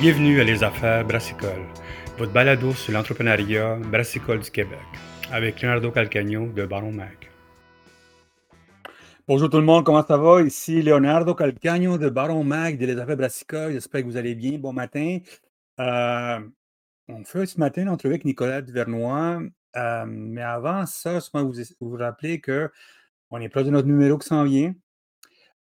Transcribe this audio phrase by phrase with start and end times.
[0.00, 1.66] Bienvenue à Les Affaires Brassicole,
[2.16, 4.78] votre balado sur l'entrepreneuriat brassicole du Québec,
[5.30, 7.28] avec Leonardo Calcagno de Baron Mag.
[9.28, 10.40] Bonjour tout le monde, comment ça va?
[10.40, 13.72] Ici Leonardo Calcagno de Baron Mag de Les Affaires Brassicole.
[13.72, 14.58] J'espère que vous allez bien.
[14.58, 15.18] Bon matin.
[15.78, 16.40] Euh,
[17.06, 19.42] on fait ce matin une avec Nicolas Duvernois.
[19.76, 24.16] Euh, mais avant ça, je vous vous vous rappeler qu'on est proche de notre numéro
[24.16, 24.72] qui s'en vient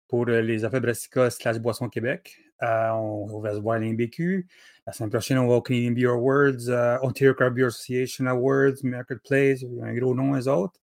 [0.07, 2.48] pour euh, les affaires brassicole slash boisson Québec.
[2.61, 4.47] Euh, on, va se voir à l'INBQ.
[4.86, 8.75] La semaine prochaine, on va au Canadian Beer Awards, euh, Ontario Craft Beer Association Awards,
[8.83, 10.79] Marketplace, un gros nom, les autres.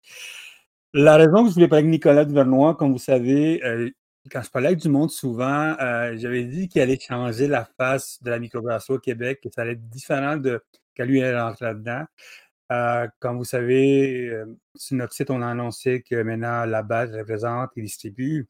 [0.93, 3.89] La raison que je voulais parler avec Nicolas Duvernois, comme vous savez, euh,
[4.31, 5.75] quand je parlais avec du monde souvent,
[6.15, 9.73] j'avais dit qu'il allait changer la face de la microbrasserie au Québec, que ça allait
[9.73, 10.63] être différent de
[10.97, 13.11] quand lui est rentré là-dedans.
[13.19, 14.33] comme vous savez,
[14.73, 18.47] sur notre site, on a annoncé que maintenant la base représente et distribue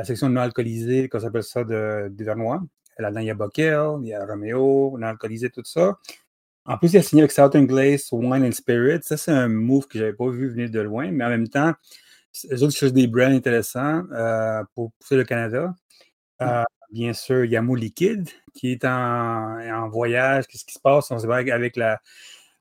[0.00, 2.62] la section non alcoolisée, qu'on s'appelle ça, de, de Vernois.
[2.98, 5.98] Là-dedans, il y a Bockel, il y a Romeo, non alcoolisé, tout ça.
[6.64, 9.00] En plus, il a signé avec Southern Glaze Wine and Spirit.
[9.02, 11.48] Ça, c'est un move que je n'avais pas vu venir de loin, mais en même
[11.48, 11.74] temps,
[12.48, 15.74] les autres cherchent des brands intéressants euh, pour pousser le Canada.
[16.40, 20.46] Euh, bien sûr, il y a Mou Liquide qui est en, voyage.
[20.46, 21.10] Qu'est-ce qui se passe?
[21.10, 22.00] On se voit avec la,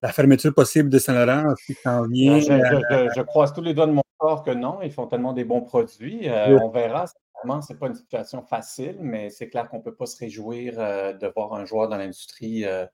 [0.02, 2.40] la fermeture possible de Saint-Laurent qui s'en vient.
[2.40, 4.80] Je, je, je, croise tous les doigts de mon corps que non.
[4.81, 6.30] Ils font tellement des bons produits.
[6.30, 7.06] Euh, on verra
[7.44, 10.76] ce n'est pas une situation facile, mais c'est clair qu'on ne peut pas se réjouir
[10.78, 12.86] euh, de voir un joueur dans l'industrie euh,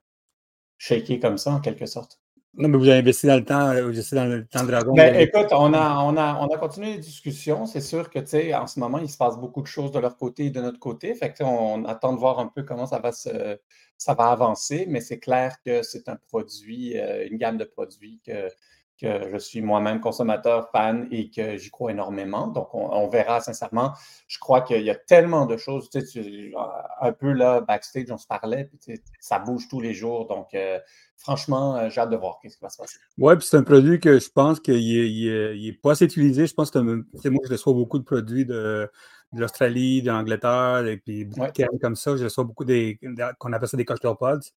[0.78, 2.20] shaker comme ça, en quelque sorte.
[2.54, 4.94] Non, mais vous avez investi dans le temps, euh, dans le temps Dragon.
[4.94, 7.66] Ben, écoute, on a, on, a, on a continué les discussions.
[7.66, 9.98] C'est sûr que, tu sais, en ce moment, il se passe beaucoup de choses de
[9.98, 11.14] leur côté et de notre côté.
[11.14, 13.58] Fait que, on attend de voir un peu comment ça va, se,
[13.98, 16.96] ça va avancer, mais c'est clair que c'est un produit,
[17.30, 18.48] une gamme de produits que
[19.00, 22.48] que je suis moi-même consommateur, fan et que j'y crois énormément.
[22.48, 23.92] Donc, on, verra sincèrement.
[24.26, 25.90] Je crois qu'il y a tellement de choses.
[25.90, 26.52] Tu sais,
[27.00, 30.26] un peu là, backstage, on se parlait, puis ça bouge tous les jours.
[30.26, 30.78] Donc, euh,
[31.16, 32.98] franchement, euh, j'ai hâte de voir ce qui va se passer.
[33.18, 36.46] Oui, puis c'est un produit que je pense qu'il n'est pas assez utilisé.
[36.46, 38.90] Je pense que moi, je reçois beaucoup de produits de,
[39.32, 42.16] de l'Australie, d'Angleterre, et puis beaucoup de comme ça.
[42.16, 42.98] Je reçois beaucoup des,
[43.38, 44.50] qu'on appelle ça des cocktail pods.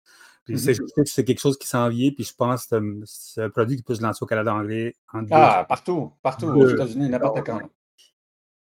[0.49, 1.05] Puis mm-hmm.
[1.05, 3.93] c'est quelque chose qui s'en vient, puis je pense que c'est un produit qui peut
[3.93, 4.95] se lancer au Canada anglais.
[5.13, 7.61] En ah, partout, partout, aux États-Unis, n'importe quand.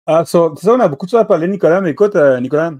[0.04, 2.72] Ah, ça, on a beaucoup de choses à parler, Nicolas, mais écoute, euh, Nicolas,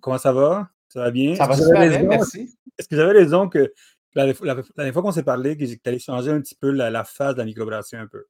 [0.00, 0.68] comment ça va?
[0.88, 1.34] Ça va bien?
[1.34, 2.56] Ça va super bien, merci.
[2.78, 3.72] Est-ce que j'avais raison que
[4.14, 7.02] la, dernière fois qu'on s'est parlé, que tu allais changer un petit peu la, la
[7.02, 8.24] phase de la microbrasserie un peu?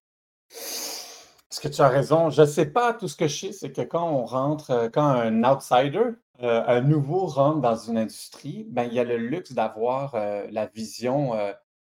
[1.55, 2.31] Est-ce que tu as raison?
[2.31, 2.93] Je ne sais pas.
[2.95, 6.03] Tout ce que je sais, c'est que quand on rentre, euh, quand un outsider,
[6.43, 10.49] euh, un nouveau rentre dans une industrie, ben, il y a le luxe d'avoir euh,
[10.51, 11.31] la vision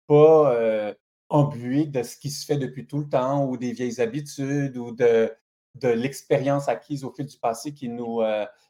[0.08, 0.94] pas
[1.30, 4.92] embuée de ce qui se fait depuis tout le temps ou des vieilles habitudes ou
[4.92, 5.34] de,
[5.76, 8.20] de l'expérience acquise au fil du passé qui nous,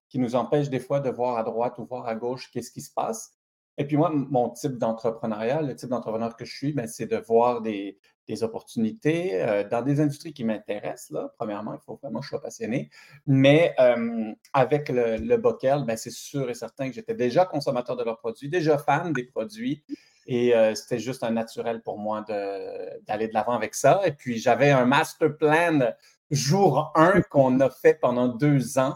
[0.09, 2.81] qui nous empêche des fois de voir à droite ou voir à gauche qu'est-ce qui
[2.81, 3.32] se passe.
[3.77, 7.17] Et puis moi, mon type d'entrepreneuriat, le type d'entrepreneur que je suis, ben, c'est de
[7.17, 7.97] voir des,
[8.41, 11.19] opportunités euh, dans des industries qui m'intéressent.
[11.37, 12.89] Premièrement, il faut vraiment que je sois passionné.
[13.25, 13.75] Mais
[14.53, 18.17] avec le, le Bockel, ben, c'est sûr et certain que j'étais déjà consommateur de leurs
[18.17, 19.83] produits, déjà fan des produits.
[20.25, 22.23] Et euh, c'était juste un naturel pour moi
[23.07, 24.01] d'aller de l'avant avec ça.
[24.05, 25.93] Et puis, j'avais un master plan
[26.31, 28.95] jour 1 qu'on a fait pendant deux ans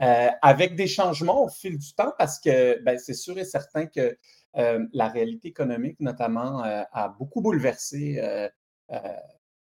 [0.00, 4.16] avec des changements au fil du temps parce que ben, c'est sûr et certain que
[4.54, 8.48] la réalité économique, notamment, a beaucoup bouleversé
[8.92, 8.98] euh,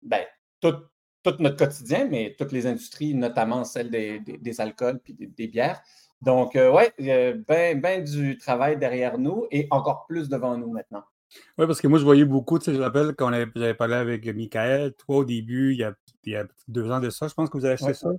[0.02, 0.24] ben,
[0.60, 0.74] tout,
[1.40, 5.80] notre quotidien, mais toutes les industries, notamment celle des, alcools puis des, bières.
[6.22, 10.28] Donc, euh, ouais, il y a bien ben du travail derrière nous et encore plus
[10.28, 11.02] devant nous maintenant.
[11.58, 14.24] Oui, parce que moi, je voyais beaucoup, tu sais, je rappelle quand j'avais parlé avec
[14.26, 15.78] Michael, toi, au début, il
[16.30, 18.10] y, a, deux ans de ça, je pense que vous avez acheté ça.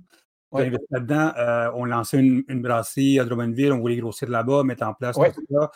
[0.52, 4.94] Là-dedans, euh, on lançait une, une, brasserie à Drummondville, on voulait grossir là-bas, mettre en
[4.94, 5.70] place tout ça.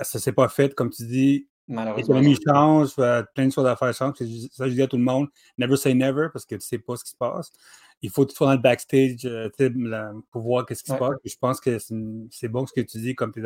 [0.00, 2.14] Ça ne s'est pas fait, comme tu dis, Malheureusement.
[2.14, 2.94] L'économie change,
[3.34, 4.14] plein de choses à faire changent.
[4.52, 5.28] Ça, je dis à tout le monde,
[5.58, 7.50] never say never, parce que tu ne sais pas ce qui se passe.
[8.00, 9.50] Il faut être dans le backstage euh,
[10.30, 11.16] pour voir ce qui se passe.
[11.24, 11.78] je pense que
[12.30, 13.42] c'est bon ce que tu dis, comme tu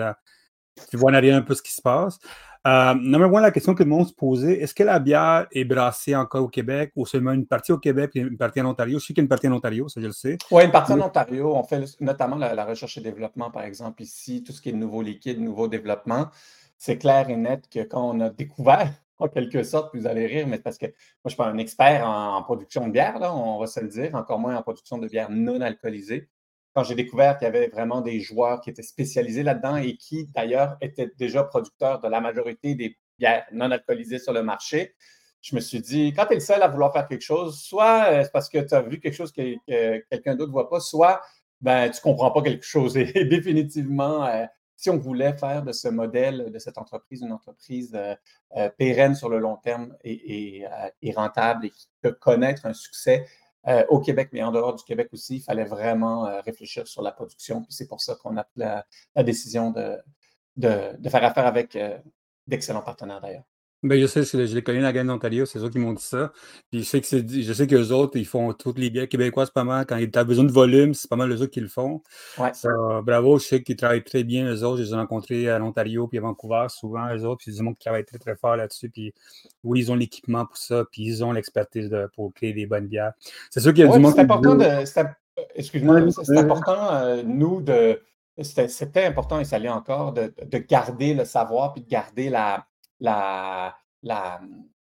[0.91, 2.19] tu vois en arrière un peu ce qui se passe.
[2.65, 6.15] Euh, numéro la question que le monde se posait, est-ce que la bière est brassée
[6.15, 9.01] encore au Québec ou seulement une partie au Québec et une partie en Ontario?
[9.01, 10.39] Je sais qu'il y a une partie en Ontario, ça je le sais.
[10.53, 11.57] Oui, une partie en Ontario.
[11.57, 14.73] On fait notamment la, la, recherche et développement, par exemple, ici, tout ce qui est
[14.73, 16.29] nouveau liquide, nouveau développement
[16.83, 20.49] c'est clair et net que quand on a découvert, en quelque sorte, vous allez rire,
[20.49, 20.95] mais parce que moi,
[21.27, 23.87] je ne suis pas un expert en, production de bière, là, on va se le
[23.87, 26.29] dire, encore moins en production de bière non alcoolisée.
[26.75, 30.29] Quand j'ai découvert qu'il y avait vraiment des joueurs qui étaient spécialisés là-dedans et qui,
[30.35, 34.95] d'ailleurs, étaient déjà producteurs de la majorité des bières non alcoolisées sur le marché,
[35.43, 38.05] je me suis dit, quand tu es le seul à vouloir faire quelque chose, soit
[38.11, 39.57] euh, c'est parce que tu as vu quelque chose que,
[40.09, 41.21] quelqu'un d'autre ne voit pas, soit
[41.61, 42.97] ben, tu ne comprends pas quelque chose.
[42.97, 44.45] Et définitivement, euh,
[44.77, 47.97] si on voulait faire de ce modèle, de cette entreprise, une entreprise
[48.77, 50.65] pérenne sur le long terme et,
[51.15, 53.25] rentable et qui peut connaître un succès
[53.89, 57.65] au Québec, mais en dehors du Québec aussi, il fallait vraiment réfléchir sur la production.
[57.69, 59.99] C'est pour ça qu'on a pris la, décision de,
[60.57, 61.79] de, faire affaire avec
[62.47, 63.45] d'excellents partenaires d'ailleurs.
[63.85, 66.33] Ben, je sais, je les connais, la gang d'Ontario, c'est eux qui m'ont dit ça.
[66.71, 69.65] Puis je sais que je sais qu'eux autres, ils font toutes les bières québécoises pas
[69.65, 69.87] mal.
[69.87, 72.01] Quand tu as besoin de volume, c'est pas mal eux autres qui le font.
[72.39, 72.53] Ouais.
[73.03, 74.79] bravo, je sais qu'ils travaillent très bien, eux autres.
[74.79, 77.39] Je les ai rencontrés à l'Ontario puis à Vancouver, souvent, eux autres.
[77.39, 78.89] Puis c'est des gens qui travaillent très, très fort là-dessus.
[78.89, 79.13] Puis
[79.65, 83.15] oui, ils ont l'équipement pour ça, puis ils ont l'expertise pour créer des bonnes bières.
[83.51, 84.13] C'est sûr qu'il y a du monde.
[84.15, 84.65] C'est important de.
[85.57, 88.01] Excuse-moi, c'est important, euh, nous, de.
[88.41, 92.65] C'était important et ça l'est encore de, de garder le savoir puis de garder la,
[93.03, 93.75] la,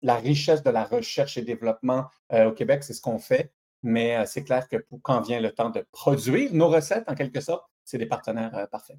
[0.03, 3.53] richesse de la recherche et développement euh, au Québec, c'est ce qu'on fait.
[3.83, 7.41] Mais euh, c'est clair que quand vient le temps de produire nos recettes, en quelque
[7.41, 8.99] sorte, c'est des partenaires euh, parfaits.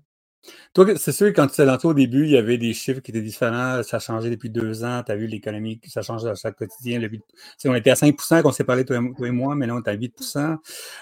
[0.74, 3.12] Toi, c'est sûr, quand tu étais lancé au début, il y avait des chiffres qui
[3.12, 3.84] étaient différents.
[3.84, 5.04] Ça a changé depuis deux ans.
[5.06, 7.02] Tu as vu l'économie, ça change à chaque quotidien.
[7.66, 9.88] on était à 5 quand on s'est parlé, toi et, moi, mais là, on est
[9.88, 10.38] à 8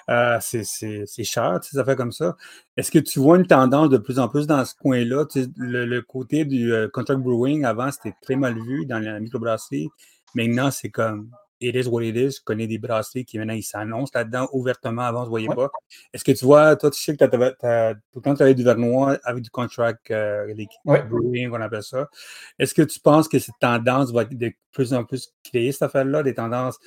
[0.09, 2.35] euh, C'est cher, ça fait comme ça.
[2.77, 5.25] Est-ce que tu vois une tendance de plus en plus dans ce coin-là?
[5.57, 9.89] le, côté du euh, contract brewing, avant, c'était très mal vu dans la microbrasserie.
[10.35, 12.37] Maintenant, c'est comme it is what it is.
[12.37, 15.69] Je connais des brasseries qui maintenant ils s'annoncent là-dedans ouvertement avant, on ne voyait pas.
[16.13, 18.55] Est-ce que tu vois, toi, tu sais que tu as, tout le temps tu avais
[18.55, 20.53] du vernois avec du contract euh,
[20.85, 22.09] brewing, on appelle ça.
[22.57, 26.23] Est-ce que tu penses que cette tendance va de plus en plus créer cette affaire-là,
[26.23, 26.79] des tendances?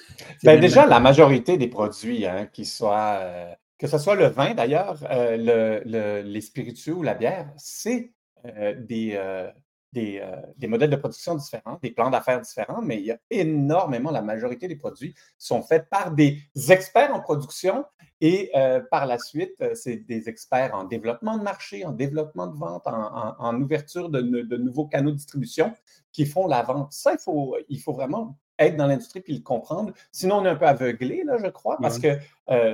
[0.42, 4.54] Ben déjà, la majorité des produits, hein, qui soient, euh, que ce soit le vin
[4.54, 8.12] d'ailleurs, euh, le, les spiritueux ou la bière, c'est
[8.46, 9.52] euh,
[9.92, 13.18] des, euh, des, modèles de production différents, des plans d'affaires différents, mais il y a
[13.30, 17.84] énormément, la majorité des produits sont faits par des experts en production
[18.20, 22.46] et euh, par la suite, euh, c'est des experts en développement de marché, en développement
[22.46, 24.20] de vente, en, ouverture de,
[24.56, 25.74] nouveaux canaux de distribution
[26.12, 26.92] qui font la vente.
[26.92, 29.92] Ça, il faut, il faut vraiment être dans l'industrie et le comprendre.
[30.12, 32.18] Sinon, on est un peu aveuglé, là, je crois, parce que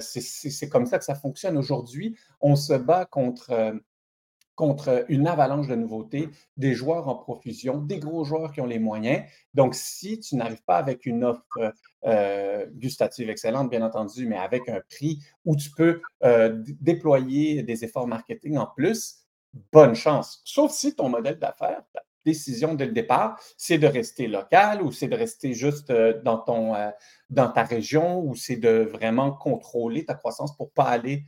[0.00, 2.17] c'est comme ça que ça fonctionne aujourd'hui.
[2.41, 3.81] On se bat contre
[4.58, 8.81] contre une avalanche de nouveautés, des joueurs en profusion, des gros joueurs qui ont les
[8.81, 9.22] moyens.
[9.55, 11.72] Donc, si tu n'arrives pas avec une offre
[12.05, 17.84] euh, gustative excellente, bien entendu, mais avec un prix où tu peux euh, déployer des
[17.84, 19.19] efforts marketing en plus,
[19.72, 20.43] bonne chance.
[20.44, 24.90] Sauf si ton modèle d'affaires, ta décision dès le départ, c'est de rester local ou
[24.90, 26.75] c'est de rester juste euh, dans, ton,
[27.31, 31.22] dans ta région ou c'est de vraiment contrôler ta croissance pour ne pas aller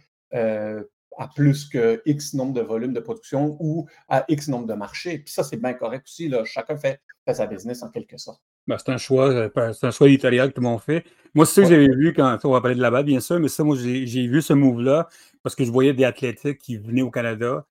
[1.21, 5.19] à plus que X nombre de volumes de production ou à X nombre de marchés.
[5.19, 6.29] Puis ça, c'est bien correct aussi.
[6.29, 6.45] Là.
[6.47, 7.01] Chacun fait,
[7.33, 8.41] sa business en quelque sorte.
[8.67, 11.05] Ben, c'est un choix, euh, c'est un choix éditorial que tout le monde fait.
[11.35, 13.39] Moi, c'est ça que j'avais vu quand on va parler de la balle, bien sûr,
[13.39, 15.09] mais ça, moi, j'ai vu ce move-là
[15.43, 17.67] parce que je voyais des athlétiques qui venaient au Canada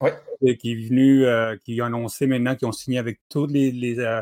[0.46, 4.00] et qui, venus, euh, qui ont annoncé maintenant qu'ils ont signé avec tous les, les,
[4.00, 4.22] euh,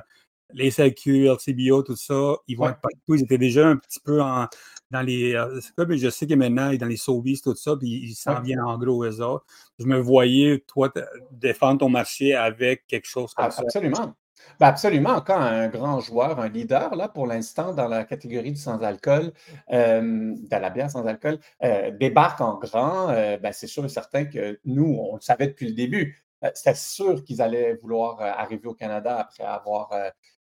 [0.53, 2.37] les SAQ, LCBO, tout ça.
[2.47, 3.15] Ils vont être partout.
[3.15, 4.47] Ils étaient déjà un petit peu en,
[4.91, 5.35] dans les.
[5.35, 8.77] Euh, je sais que maintenant, dans les Sobeys, tout ça, puis ils s'en viennent en
[8.77, 9.45] gros, eux autres.
[9.79, 10.91] Je me voyais, toi,
[11.31, 13.61] défendre ton marché avec quelque chose comme ça.
[13.61, 14.13] Absolument.
[14.59, 15.19] Ben absolument.
[15.21, 19.33] Quand un grand joueur, un leader, là, pour l'instant, dans la catégorie du sans-alcool,
[19.71, 24.25] euh, de la bière sans alcool, euh, débarque en grand, ben, c'est sûr et certain
[24.25, 26.23] que nous, on le savait depuis le début.
[26.53, 29.89] C'était sûr qu'ils allaient vouloir arriver au Canada après avoir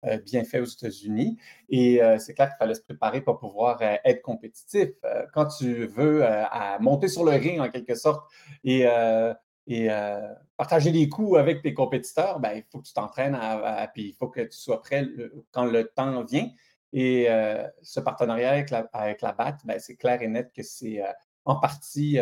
[0.08, 1.38] euh, bien fait aux États-Unis.
[1.70, 4.90] Et euh, c'est clair qu'il fallait se préparer pour pouvoir euh, être compétitif.
[5.32, 6.24] quand tu veux
[6.80, 8.28] monter sur le ring en quelque sorte
[8.64, 8.88] et,
[10.58, 13.38] partager des coups avec tes compétiteurs, ben, il faut que tu t'entraînes,
[13.94, 15.06] puis il faut que tu sois prêt
[15.52, 16.50] quand le temps vient.
[16.94, 17.28] Et
[17.84, 21.02] ce partenariat avec la, avec la BAT, ben, c'est clair et net que c'est
[21.46, 22.20] en partie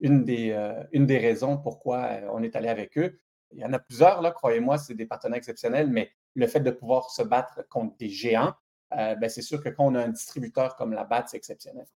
[0.00, 0.56] une, des,
[0.92, 3.18] une des raisons pourquoi on est allé avec eux.
[3.52, 6.70] Il y en a plusieurs, là, croyez-moi, c'est des partenaires exceptionnels, mais le fait de
[6.70, 8.54] pouvoir se battre contre des géants,
[8.96, 11.86] euh, ben, c'est sûr que quand on a un distributeur comme la BAT, c'est exceptionnel.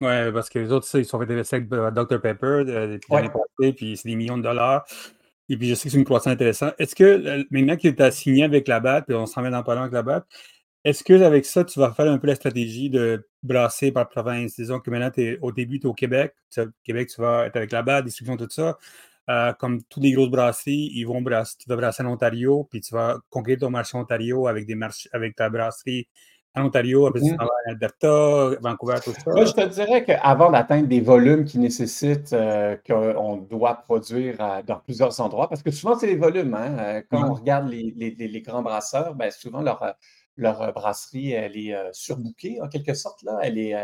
[0.00, 3.08] Oui, parce que les autres, ils sont fait investir avec euh, Dr Pepper euh, depuis
[3.08, 4.86] passée, puis c'est des millions de dollars.
[5.48, 6.74] Et puis je sais que c'est une croissance intéressante.
[6.78, 9.62] Est-ce que maintenant que tu as signé avec la BAT, puis on s'en met dans
[9.62, 10.24] pas avec la BAT,
[10.84, 14.54] est-ce que avec ça, tu vas faire un peu la stratégie de brasser par province?
[14.54, 16.34] Disons que maintenant, es, au début, tu es au Québec.
[16.56, 18.78] Au Québec, tu vas être avec la BAT, distribution, tout ça.
[19.30, 22.80] Euh, comme toutes les grosses brasseries, ils vont brasser, tu vas brasser en Ontario, puis
[22.80, 26.08] tu vas conquérir ton marché Ontario avec, des marchés, avec ta brasserie
[26.54, 29.30] en Ontario, après tu vas à Alberta, Vancouver, tout ça.
[29.30, 34.62] Moi, je te dirais qu'avant d'atteindre des volumes qui nécessitent euh, qu'on doit produire euh,
[34.62, 36.54] dans plusieurs endroits, parce que souvent, c'est les volumes.
[36.54, 39.94] Hein, quand on regarde les, les, les, grands brasseurs, ben, souvent, leur,
[40.36, 43.22] leur brasserie, elle est surbookée en quelque sorte.
[43.24, 43.38] Là.
[43.42, 43.76] Elle est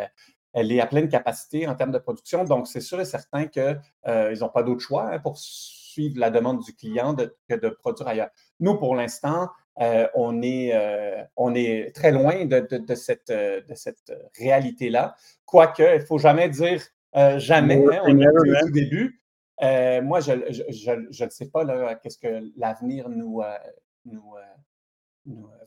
[0.55, 2.45] elle est à pleine capacité en termes de production.
[2.45, 6.31] Donc, c'est sûr et certain qu'ils euh, n'ont pas d'autre choix hein, pour suivre la
[6.31, 8.31] demande du client que de produire ailleurs.
[8.61, 10.73] Nous, pour l'instant, euh, on, est,
[11.37, 15.17] on est très loin de, cette, de cette réalité-là.
[15.45, 16.83] Quoique, il ne faut jamais dire
[17.37, 19.21] jamais, hein, on dit au début.
[19.61, 23.43] moi, je ne sais pas qu'est-ce que l'avenir nous,
[24.05, 24.35] nous,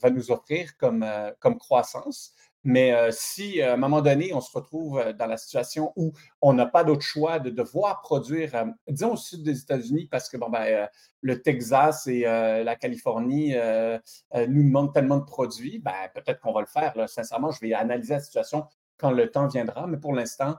[0.02, 1.06] va nous offrir comme,
[1.40, 2.34] comme croissance.
[2.64, 6.12] Mais euh, si à un moment donné, on se retrouve euh, dans la situation où
[6.42, 10.30] on n'a pas d'autre choix de devoir produire, euh, disons au sud des États-Unis, parce
[10.30, 10.88] que bon, ben,
[11.22, 13.54] le Texas et la Californie
[14.36, 16.94] nous demandent tellement de produits, ben, peut-être qu'on va le faire.
[17.08, 18.66] Sincèrement, je vais analyser la situation
[18.98, 20.56] quand le temps viendra, mais pour l'instant,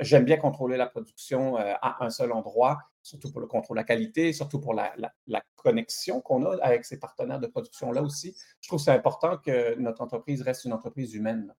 [0.00, 3.84] j'aime bien contrôler la production à un seul endroit, surtout pour le contrôle de la
[3.84, 4.94] qualité, surtout pour la,
[5.26, 8.36] la connexion qu'on a avec ces partenaires de production-là aussi.
[8.60, 11.54] Je trouve que c'est important que notre entreprise reste une entreprise humaine.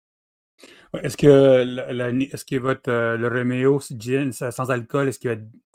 [1.03, 5.19] Est-ce que, est-ce que votre, euh, le Romeo gin sans alcool, est-ce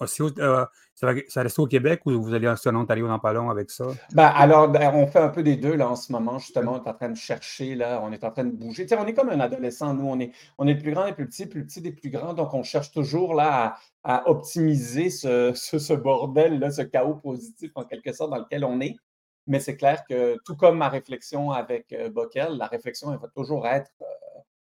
[0.00, 3.70] aussi, euh, ça, reste au Québec ou vous allez en Ontario dans pas long avec
[3.70, 3.84] ça?
[4.12, 6.38] Ben, alors, ben, on fait un peu des deux là, en ce moment.
[6.38, 8.86] Justement, on est en train de chercher, là, on est en train de bouger.
[8.98, 11.26] on est comme un adolescent, nous, on est, on est le plus grand des plus
[11.26, 12.34] petits, plus petit des plus grands.
[12.34, 17.84] Donc, on cherche toujours là à, optimiser ce, ce, bordel, là, ce chaos positif en
[17.84, 18.96] quelque sorte dans lequel on est.
[19.46, 23.28] Mais c'est clair que, tout comme ma réflexion avec euh, Bockel, la réflexion, elle va
[23.28, 23.90] toujours être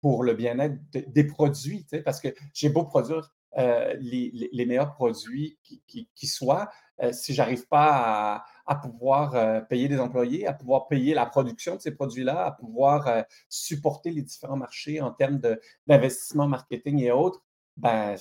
[0.03, 5.57] pour le bien-être des produits, parce que j'ai beau produire euh, les, meilleurs produits
[5.87, 6.69] qui, soient,
[7.01, 11.25] euh, si je n'arrive pas à, pouvoir euh, payer des employés, à pouvoir payer la
[11.25, 15.39] production de ces produits-là, à pouvoir supporter les différents marchés en termes
[15.87, 17.41] d'investissement marketing et autres,
[17.77, 18.17] ben,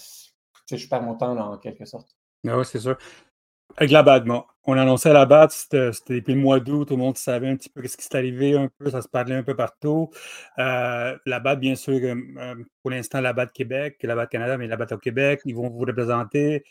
[0.71, 2.17] je perds mon temps en quelque sorte.
[2.47, 2.97] Ah oui, c'est sûr.
[3.77, 4.29] Avec la BAD,
[4.65, 7.69] on annonçait la BAD, c'était depuis le mois d'août, tout le monde savait un petit
[7.69, 10.11] peu ce qui s'est arrivé un peu, ça se parlait un peu partout.
[10.59, 14.69] Euh, la BAD, bien sûr, euh, pour l'instant, la BAD Québec, la BAD Canada, mais
[14.69, 16.65] la BAD au Québec, ils vont vous représenter,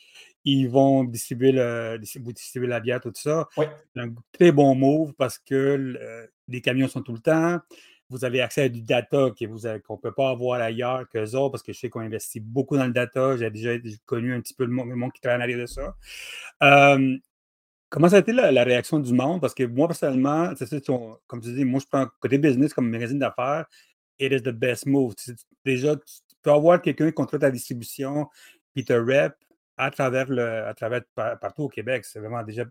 [0.46, 3.48] ils vont distribuer, le, distribuer la bière, tout ça.
[3.58, 3.66] Oui.
[3.98, 5.98] Un très bon move parce que
[6.48, 7.60] les camions sont tout le temps.
[8.12, 11.64] Vous avez accès à du data qu'on ne peut pas avoir ailleurs qu'eux autres, parce
[11.64, 13.38] que je sais qu'on investit beaucoup dans le data.
[13.38, 13.72] J'ai déjà
[14.06, 15.96] connu un petit peu le monde, qui travaille en arrière de ça.
[17.90, 19.40] comment ça a été la, réaction du monde?
[19.40, 20.52] Parce que moi, personnellement,
[21.26, 23.66] comme tu dis, moi, je prends côté business comme magazine d'affaires.
[24.20, 25.16] It is the best move.
[25.66, 28.28] déjà, tu peux avoir quelqu'un qui contrôle ta distribution,
[28.74, 29.34] puis te rep
[29.78, 32.04] à travers, le, à travers partout au Québec.
[32.06, 32.66] C'est vraiment déjà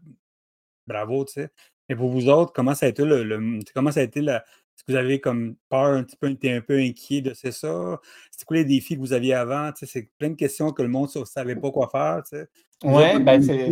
[0.86, 1.50] bravo, tu sais.
[1.88, 4.44] Mais pour vous autres, comment ça a été le, comment ça a été la,
[4.80, 7.52] est-ce que vous avez comme peur un petit peu, été un peu inquiet de c'est
[7.52, 8.00] ça?
[8.30, 9.70] C'était quoi les défis que vous aviez avant?
[9.74, 12.22] c'est plein de questions que le monde ne savait pas quoi faire.
[12.82, 13.70] Oui, ben c'est.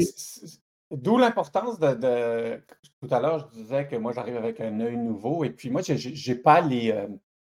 [0.91, 2.61] D'où l'importance de,
[3.01, 5.81] Tout à l'heure, je disais que moi, j'arrive avec un œil nouveau et puis moi,
[5.83, 7.07] je n'ai pas les, euh,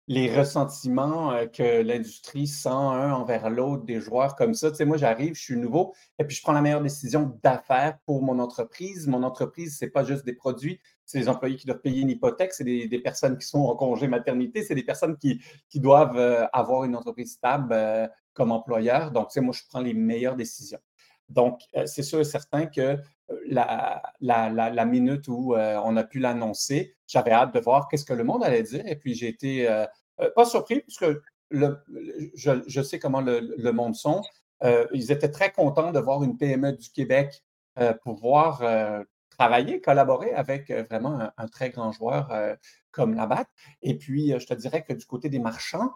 [0.10, 4.72] les ressentiments euh, que l'industrie sent un envers l'autre des joueurs comme ça.
[4.72, 8.00] Tu sais, moi, j'arrive, je suis nouveau et puis je prends la meilleure décision d'affaires
[8.08, 9.08] pour mon entreprise.
[9.08, 12.10] Mon entreprise, ce n'est pas juste des produits, c'est des employés qui doivent payer une
[12.10, 16.18] hypothèque, c'est des, personnes qui sont en congé maternité, c'est des personnes qui, qui doivent
[16.18, 19.12] euh, avoir une entreprise stable euh, comme employeur.
[19.12, 20.80] Donc, c'est moi, je prends les meilleures décisions.
[21.30, 22.98] Donc, c'est sûr et certain que
[23.46, 28.24] la, la, minute où on a pu l'annoncer, j'avais hâte de voir qu'est-ce que le
[28.24, 28.82] monde allait dire.
[28.88, 29.68] Et puis, j'ai été
[30.36, 31.06] pas surpris, puisque
[31.50, 31.78] le,
[32.36, 34.22] je, je, sais comment le, le monde sont.
[34.94, 37.44] ils étaient très contents de voir une PME du Québec
[38.04, 38.62] pouvoir
[39.40, 42.56] travailler, collaborer avec euh, vraiment un, très grand joueur euh,
[42.92, 43.48] comme Labatt.
[43.82, 45.92] Et puis, euh, je te dirais que du côté des marchands,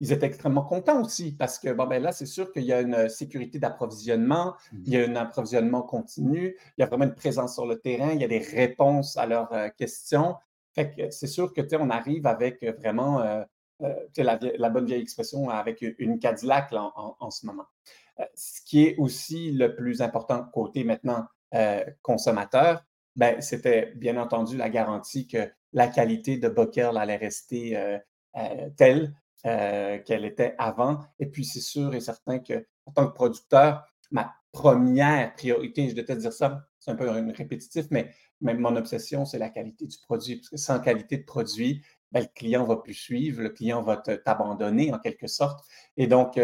[0.00, 2.80] ils étaient extrêmement contents aussi parce que bon, ben là, c'est sûr qu'il y a
[2.80, 7.52] une sécurité d'approvisionnement, il y a un approvisionnement continu, il y a vraiment une présence
[7.52, 10.36] sur le terrain, il y a des réponses à leurs questions.
[10.74, 13.18] Fait que c'est sûr que on arrive avec vraiment
[13.80, 17.66] la, la, bonne vieille expression avec une Cadillac en, ce moment.
[18.34, 24.56] ce qui est aussi le plus important côté maintenant euh, consommateur, ben, c'était bien entendu
[24.56, 27.96] la garantie que la qualité de Bockel allait rester euh,
[28.36, 29.14] euh, telle
[29.44, 31.00] qu'elle était avant.
[31.18, 35.94] Et puis, c'est sûr et certain que en tant que producteur, ma première priorité, je
[35.94, 38.12] devais te dire ça, c'est un peu répétitif, mais,
[38.42, 40.36] mais mon obsession, c'est la qualité du produit.
[40.36, 44.92] Parce sans qualité de produit, ben, le client va plus suivre, le client va t'abandonner
[44.92, 45.64] en quelque sorte.
[45.96, 46.38] Et donc,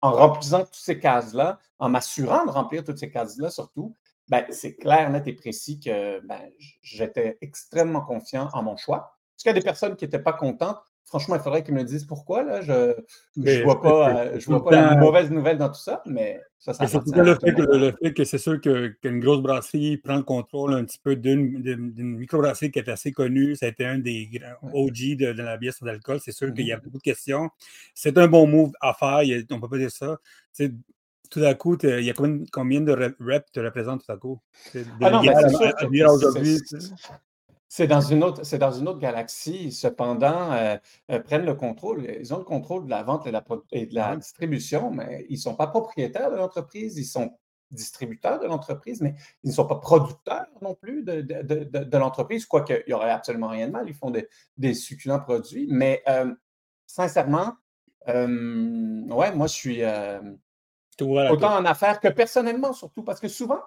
[0.00, 3.96] en remplissant toutes ces cases-là, en m'assurant de remplir toutes ces cases-là surtout,
[4.28, 6.40] ben, c'est clair, net et précis que ben,
[6.80, 9.18] j'étais extrêmement confiant en mon choix.
[9.36, 10.78] Est-ce qu'il y a des personnes qui n'étaient pas contentes?
[11.08, 12.42] Franchement, il faudrait qu'ils me disent pourquoi.
[12.42, 12.60] Là.
[12.60, 12.94] Je
[13.36, 16.86] ne vois pas, je vois pas la mauvaise nouvelle dans tout ça, mais ça, ça
[16.86, 20.74] C'est le, fait que, le fait que c'est sûr qu'une grosse brasserie prend le contrôle
[20.74, 23.56] un petit peu d'une microbrasserie qui est assez connue.
[23.56, 24.28] Ça a été un des
[24.74, 26.20] OG de, la bière sans alcool.
[26.20, 27.48] C'est sûr qu'il y a mmh beaucoup de questions.
[27.94, 29.20] C'est un bon move à faire.
[29.50, 30.18] On ne peut pas dire ça
[31.30, 32.14] tout à coup, il y a
[32.52, 34.40] combien, de reps te représentent tout à coup?
[35.02, 35.34] Ah non, c'est
[37.68, 39.72] c'est dans une autre, c'est dans une autre galaxie.
[39.72, 40.76] Cependant, euh,
[41.10, 42.06] euh, prennent le contrôle.
[42.18, 43.26] Ils ont le contrôle de la vente
[43.72, 46.96] et de la, distribution, mais ils ne sont pas propriétaires de l'entreprise.
[46.96, 47.36] Ils sont
[47.70, 52.84] distributeurs de l'entreprise, mais ils ne sont pas producteurs non plus de, l'entreprise, quoique il
[52.88, 53.86] n'y aurait absolument rien de mal.
[53.86, 55.66] Ils font des, succulents produits.
[55.70, 56.34] Mais euh,
[56.86, 57.52] sincèrement,
[58.06, 59.82] ouais, moi, je suis
[61.02, 63.60] autant en affaires que personnellement, surtout, parce que souvent,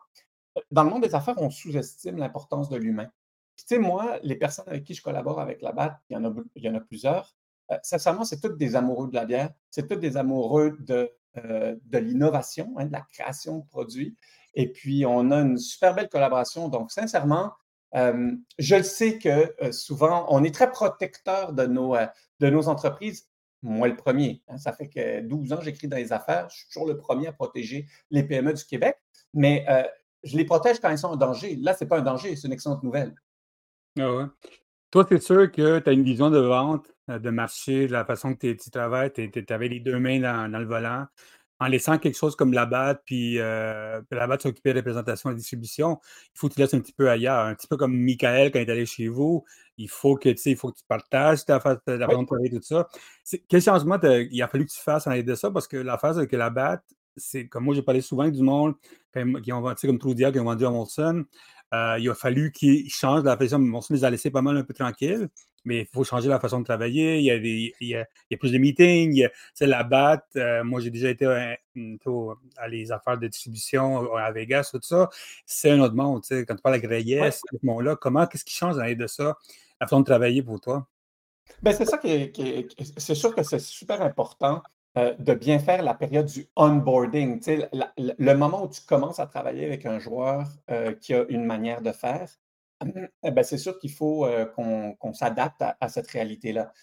[0.71, 3.11] dans le monde des affaires, on sous-estime l'importance de l'humain
[3.57, 6.13] tu sais, moi, les personnes avec qui je collabore avec la BAT, il
[6.55, 7.35] y en a, plusieurs,
[7.71, 11.75] euh, sincèrement, c'est tous des amoureux de la bière, c'est tous des amoureux de, euh,
[11.91, 14.17] l'innovation, hein, de la création de produits.
[14.53, 16.67] Et puis, on a une super belle collaboration.
[16.67, 17.53] Donc, sincèrement,
[17.95, 23.27] euh, je sais que souvent, on est très protecteur de nos, entreprises.
[23.63, 24.41] Moi, le premier.
[24.47, 24.57] Hein.
[24.57, 26.49] ça fait que 12 ans j'écris dans les affaires.
[26.49, 28.97] Je suis toujours le premier à protéger les PME du Québec.
[29.33, 29.65] Mais
[30.23, 31.55] je les protège quand ils sont en danger.
[31.57, 33.13] Là, ce n'est pas un danger, c'est une excellente nouvelle.
[33.99, 34.29] Ah
[34.91, 38.05] Toi, c'est sûr que tu as une vision de vente, euh, de marché, de la
[38.05, 41.05] façon que tu travailles, tu avais les deux mains dans, le volant.
[41.59, 45.29] En laissant quelque chose comme la BAT, puis euh, la BAT s'occuper de la présentation
[45.29, 45.99] et de la distribution,
[46.33, 47.45] il faut que tu laisses un petit peu ailleurs.
[47.45, 49.45] Un petit peu comme Michael quand il est allé chez vous,
[49.77, 52.87] il faut que, il faut que tu partages ta, façon de travailler, tout ça.
[53.47, 55.51] Quel changement il a fallu que tu fasses en aide de ça?
[55.51, 56.81] Parce que la phase avec la BAT,
[57.15, 58.73] c'est comme moi, j'ai parlé souvent avec du monde
[59.43, 61.25] qui ont vendu comme Trudia, qui ont vendu à Molson.
[61.73, 63.59] Euh, il a fallu qu'ils changent la façon.
[63.59, 65.29] Mon son les a laissés pas mal un peu tranquilles,
[65.63, 67.19] mais il faut changer la façon de travailler.
[67.19, 69.27] Il y a, il y a, plus de meetings.
[69.53, 70.27] C'est la batte.
[70.35, 75.09] Euh, moi, j'ai déjà été à, les affaires de distribution à Vegas, tout ça.
[75.45, 76.23] C'est un autre monde.
[76.29, 79.37] Quand tu parles de Greyes, ce monde-là, comment, qu'est-ce qui change dans de ça,
[79.79, 80.87] la façon de travailler pour toi?
[81.61, 84.61] Ben, c'est ça qui qui c'est sûr que c'est super important
[84.97, 87.39] euh, de bien faire la période du onboarding.
[87.97, 91.81] le moment où tu commences à travailler avec un joueur euh, qui a une manière
[91.81, 92.29] de faire,
[93.23, 96.73] eh ben, c'est sûr qu'il faut euh, qu'on s'adapte à, cette réalité-là.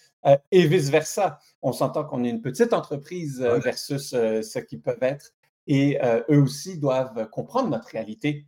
[0.49, 1.37] et vice-versa.
[1.61, 5.33] On s'entend qu'on est une petite entreprise versus ce qu'ils peuvent être.
[5.67, 5.99] Et
[6.31, 8.47] eux aussi doivent comprendre notre réalité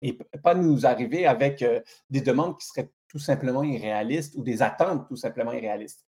[0.00, 1.62] et pas nous arriver avec
[2.08, 6.06] des demandes qui seraient tout simplement irréalistes ou des attentes tout simplement irréalistes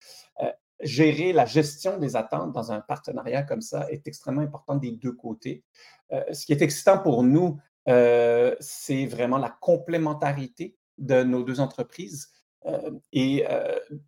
[0.82, 5.14] gérer la gestion des attentes dans un partenariat comme ça est extrêmement important des deux
[5.14, 5.64] côtés.
[6.12, 11.60] Euh, ce qui est excitant pour nous, euh, c'est vraiment la complémentarité de nos deux
[11.60, 12.30] entreprises.
[12.66, 13.46] Euh, et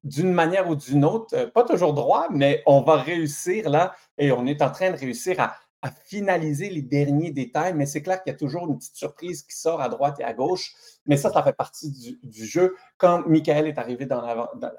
[0.04, 4.48] d'une manière ou d'une autre, pas toujours droit, mais on va réussir là et on
[4.48, 8.32] est en train de réussir à à finaliser les derniers détails, mais c'est clair qu'il
[8.32, 10.74] y a toujours une petite surprise qui sort à droite et à gauche.
[11.06, 12.76] Mais ça, ça fait partie du, jeu.
[12.98, 14.08] Quand Michael est arrivé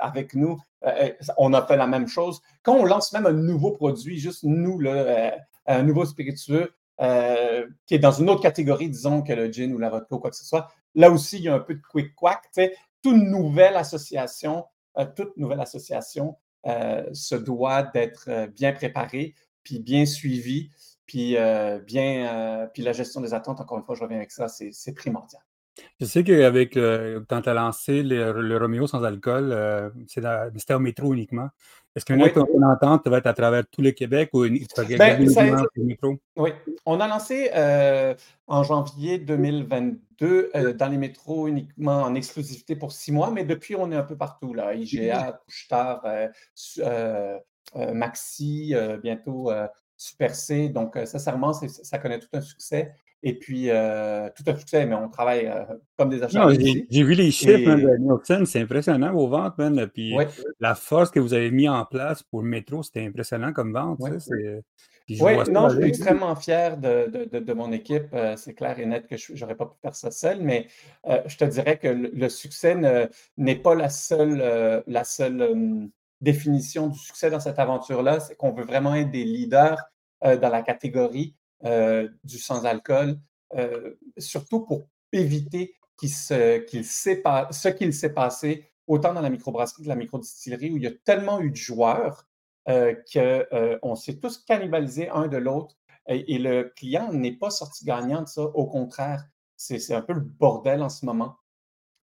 [0.00, 2.40] avec nous, euh, euh, on a fait la même chose.
[2.62, 5.30] Quand on lance même un nouveau produit, juste nous, euh,
[5.66, 6.74] un nouveau spiritueux,
[7.86, 10.30] qui est dans une autre catégorie, disons, que le gin ou la vodka ou quoi
[10.30, 12.50] que ce soit, là aussi, il y a un peu de quick-quack.
[13.02, 14.64] Toute nouvelle association,
[15.14, 19.36] toute nouvelle association se doit d'être bien préparée
[19.68, 20.70] puis bien suivie.
[21.04, 24.30] Puis, euh, bien, euh, puis la gestion des attentes, encore une fois, je reviens avec
[24.30, 25.42] ça, c'est primordial.
[26.00, 30.80] Je sais qu'avec quand tu as lancé le, le, Romeo sans alcool, euh, c'était au
[30.80, 31.48] métro uniquement.
[31.94, 32.32] Est-ce qu'un oui.
[32.32, 34.58] ton entente va être à travers tout le Québec ou une,
[34.98, 36.16] ben, le métro?
[36.36, 36.50] Oui,
[36.84, 37.50] on a lancé
[38.46, 43.92] en janvier 2022 dans les métros uniquement en exclusivité pour six mois, mais depuis, on
[43.92, 44.54] est un peu partout.
[44.54, 44.74] Là.
[44.74, 46.02] IGA, Couchetard,
[47.74, 49.50] Maxi, bientôt
[49.98, 50.68] Super C.
[50.68, 52.94] Donc, euh, sincèrement, ça connaît tout un succès.
[53.24, 55.64] Et puis, euh, tout un succès, mais on travaille euh,
[55.96, 56.48] comme des achats.
[56.88, 59.56] J'ai vu les chiffres de Nielsen, c'est impressionnant vos ventes,
[59.92, 60.14] Puis
[60.60, 63.98] la force que vous avez mis en place pour le métro, c'était impressionnant comme vente.
[64.00, 68.14] oui, non, je suis extrêmement fier de, mon équipe.
[68.36, 70.68] c'est clair et net que je n'aurais pas pu faire ça seul, mais
[71.26, 72.76] je te dirais que le, succès
[73.36, 78.64] n'est pas la seule, la seule définition du succès dans cette aventure-là, c'est qu'on veut
[78.64, 79.82] vraiment être des leaders
[80.24, 83.18] euh, dans la catégorie euh, du sans-alcool,
[83.54, 90.70] euh, surtout pour éviter ce qu'il s'est passé autant dans la microbrasserie que la microdistillerie,
[90.70, 92.24] où il y a tellement eu de joueurs
[92.66, 95.76] qu'on s'est tous cannibalisés un de l'autre
[96.06, 98.42] et, le client n'est pas sorti gagnant de ça.
[98.42, 99.24] Au contraire,
[99.56, 101.36] c'est un peu le bordel en ce moment.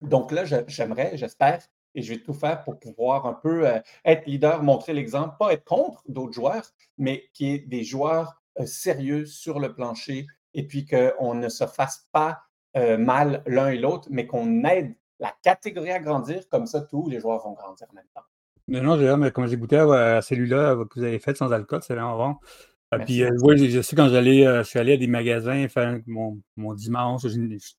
[0.01, 1.61] Donc là, j'aimerais, j'espère
[1.95, 5.53] et je vais tout faire pour pouvoir un peu euh, être leader, montrer l'exemple, pas
[5.53, 6.65] être contre d'autres joueurs,
[6.97, 11.65] mais qui est des joueurs euh, sérieux sur le plancher et puis qu'on ne se
[11.65, 12.41] fasse pas
[12.77, 17.09] euh, mal l'un et l'autre, mais qu'on aide la catégorie à grandir, comme ça tous
[17.09, 18.23] les joueurs vont grandir en même temps.
[18.67, 21.93] Non, non, mais quand j'ai goûté à celui-là que vous avez fait sans alcool, c'est
[21.93, 22.99] vraiment bon.
[23.05, 25.99] puis, euh, oui, je sais quand j'allais, euh, je suis allé à des magasins faire
[26.07, 27.29] mon, mon dimanche, je,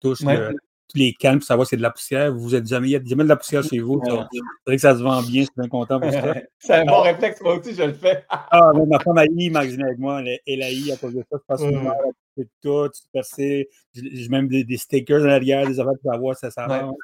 [0.00, 0.24] touche tous
[0.94, 2.33] les cannes pour savoir si c'est de la poussière.
[2.33, 4.01] Vous êtes jamais, il y a jamais de la poussière chez vous.
[4.05, 4.11] C'est
[4.66, 6.35] vrai que ça se vend bien, je suis bien content pour ça.
[6.59, 8.25] c'est un bon réflexe, moi aussi, je le fais.
[8.31, 11.38] ah, ma femme a eu magasin avec moi, elle, a eu à cause de ça.
[11.38, 12.90] Je passe une heure à tout,
[13.94, 16.94] J'ai même des, des, stickers à l'arrière, des affaires pour savoir si ça s'arrange.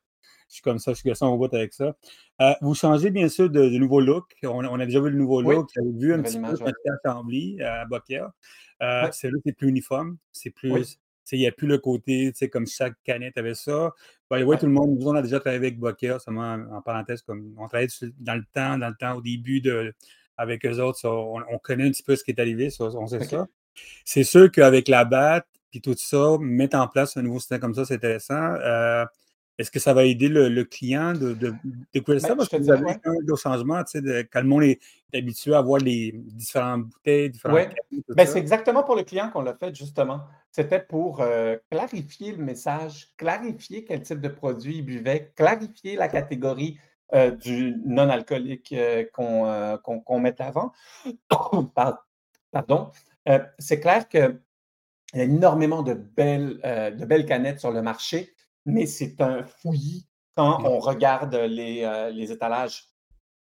[0.53, 1.97] Je suis comme ça, je suis comme au bout avec ça.
[2.43, 4.35] Euh, vous changez bien sûr de, nouveau look.
[4.43, 5.71] On, a déjà vu le nouveau look.
[5.75, 8.31] Vous avez vu un petit peu à Chambly, à Bokia.
[8.83, 10.19] Euh, C'est là c'est plus uniforme.
[10.31, 10.99] C'est plus.
[11.31, 13.93] Il n'y a plus le côté, comme chaque canette avait ça.
[14.31, 17.55] By tout le monde, nous, on a déjà travaillé avec Bokia, seulement en, parenthèse, comme
[17.59, 19.95] on travaillait dans le temps, dans le temps, au début de,
[20.37, 23.47] avec eux autres, on, connaît un petit peu ce qui est arrivé, on sait ça.
[24.05, 27.75] C'est sûr qu'avec la batte, puis tout ça, mettre en place un nouveau système comme
[27.75, 28.55] ça, c'est intéressant.
[28.55, 29.05] Euh,
[29.59, 31.37] est-ce que ça va aider le, client de,
[31.93, 32.29] découvrir ça?
[32.29, 34.81] Ben, Parce que vous avez un gros changement, tu sais, de, quand le monde est,
[35.15, 39.43] habitué à voir les différentes bouteilles, différentes Oui, ben, c'est exactement pour le client qu'on
[39.43, 40.23] l'a fait, justement.
[40.51, 46.09] C'était pour euh, clarifier le message, clarifier quel type de produit il buvait, clarifier la
[46.09, 46.79] catégorie
[47.13, 50.73] euh, du non-alcoolique euh, qu'on met avant.
[52.51, 52.91] Pardon.
[53.59, 54.39] c'est clair qu'il
[55.15, 56.59] y a énormément de belles,
[56.99, 58.35] de belles canettes sur le marché
[58.67, 62.89] mais c'est un fouillis quand on regarde les, euh, les étalages.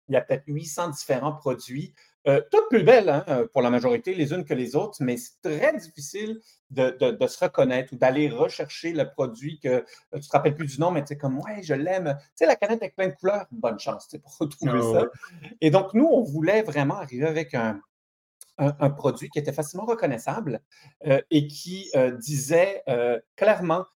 [0.08, 1.94] Il y a peut-être 800 différents produits,
[2.28, 5.16] euh, toutes plus belles hein, euh, pour la majorité, les unes que les autres, mais
[5.16, 10.20] c'est très difficile de, de, se reconnaître ou d'aller rechercher le produit que tu ne
[10.20, 12.16] te rappelles plus du nom, mais tu sais, comme, ouais, je l'aime.
[12.20, 15.48] Tu sais, la canette avec plein de couleurs, bonne chance pour retrouver ah ça.
[15.60, 17.80] Et donc, nous, on voulait vraiment arriver avec un,
[18.58, 20.60] un, produit qui était facilement reconnaissable
[21.30, 22.84] et qui disait
[23.36, 23.86] clairement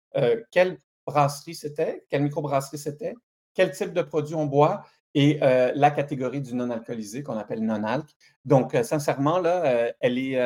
[0.50, 3.14] quel brasserie c'était, quelle microbrasserie c'était,
[3.54, 4.84] quel type de produit on boit
[5.18, 8.06] et euh, la catégorie du non-alcoolisé qu'on appelle non-alc.
[8.44, 10.36] Donc, euh, sincèrement, là, euh, elle est.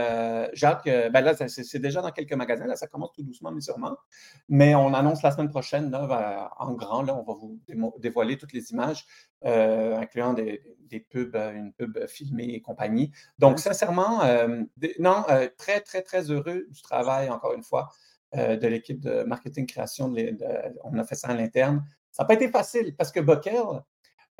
[0.55, 3.97] Jacques, ben là, c'est déjà dans quelques magasins, là, ça commence tout doucement, mais sûrement.
[4.49, 7.61] Mais on annonce la semaine prochaine, là, en grand, là, on va vous
[7.99, 9.05] dévoiler toutes les images,
[9.43, 13.11] incluant des, des, pubs, une pub filmée et compagnie.
[13.41, 14.21] Donc, sincèrement,
[15.01, 15.25] non,
[15.59, 17.91] très, très, très heureux du travail, encore une fois.
[18.37, 20.15] Euh, de l'équipe de marketing création.
[20.85, 21.85] on a fait ça à l'interne.
[22.13, 23.57] Ça n'a pas été facile parce que Bockel,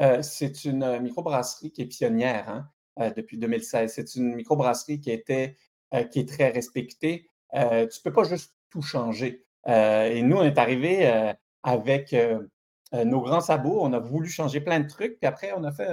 [0.01, 2.69] euh, c'est une microbrasserie qui est pionnière hein,
[3.01, 3.93] euh, depuis 2016.
[3.93, 5.57] C'est une microbrasserie qui, était,
[6.13, 7.29] qui est très respectée.
[7.53, 9.45] tu ne peux pas juste tout changer.
[9.67, 12.15] et nous, on est arrivé avec
[12.93, 13.81] nos grands sabots.
[13.81, 15.19] On a voulu changer plein de trucs.
[15.19, 15.89] Puis après, on a fait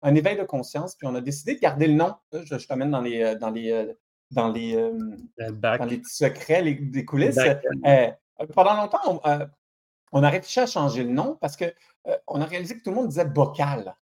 [0.00, 0.96] un, éveil de conscience.
[0.96, 2.14] Puis on a décidé de garder le nom.
[2.32, 3.94] Je, je t'amène dans les, dans les
[4.30, 4.74] dans les,
[5.38, 7.38] dans les secrets, les, les coulisses.
[7.38, 8.10] Euh,
[8.54, 9.20] pendant longtemps, on,
[10.12, 11.70] on, a réfléchi à changer le nom parce qu'on
[12.26, 13.94] on a réalisé que tout le monde disait bocal.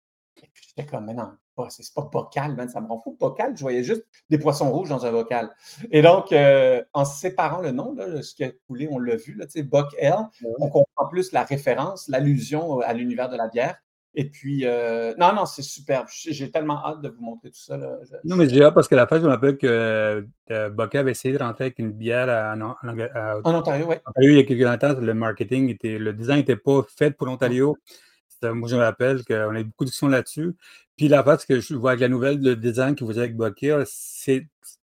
[0.43, 1.33] Et puis j'étais comme, mais non,
[1.69, 3.17] c'est pas bocal, ça me rend fou.
[3.19, 5.51] Bocal, je voyais juste des poissons rouges dans un bocal.
[5.91, 6.35] Et donc,
[6.93, 10.15] en séparant le nom, là, ce qui a coulé, on l'a vu, là, Boc L,
[10.59, 13.77] on comprend plus la référence, l'allusion à l'univers de la bière.
[14.17, 16.07] Et puis, euh, non, non, c'est superbe.
[16.09, 17.77] J'ai tellement hâte de vous montrer tout ça.
[17.77, 17.99] Là.
[18.23, 21.37] Non, mais j'ai hâte parce que la fin, je me rappelle que euh, avait essayé
[21.37, 22.61] de rentrer avec une bière en,
[23.45, 23.97] Ontario, oui.
[24.07, 27.27] Ontario, il y a quelques temps, le marketing, était, le design n'était pas fait pour
[27.27, 27.77] l'Ontario.
[28.43, 30.55] Moi, je me rappelle qu'on a eu beaucoup de discussions là-dessus.
[30.97, 33.37] Puis la face que je vois avec la nouvelle, le design que vous avez avec
[33.37, 34.47] Boca, c'est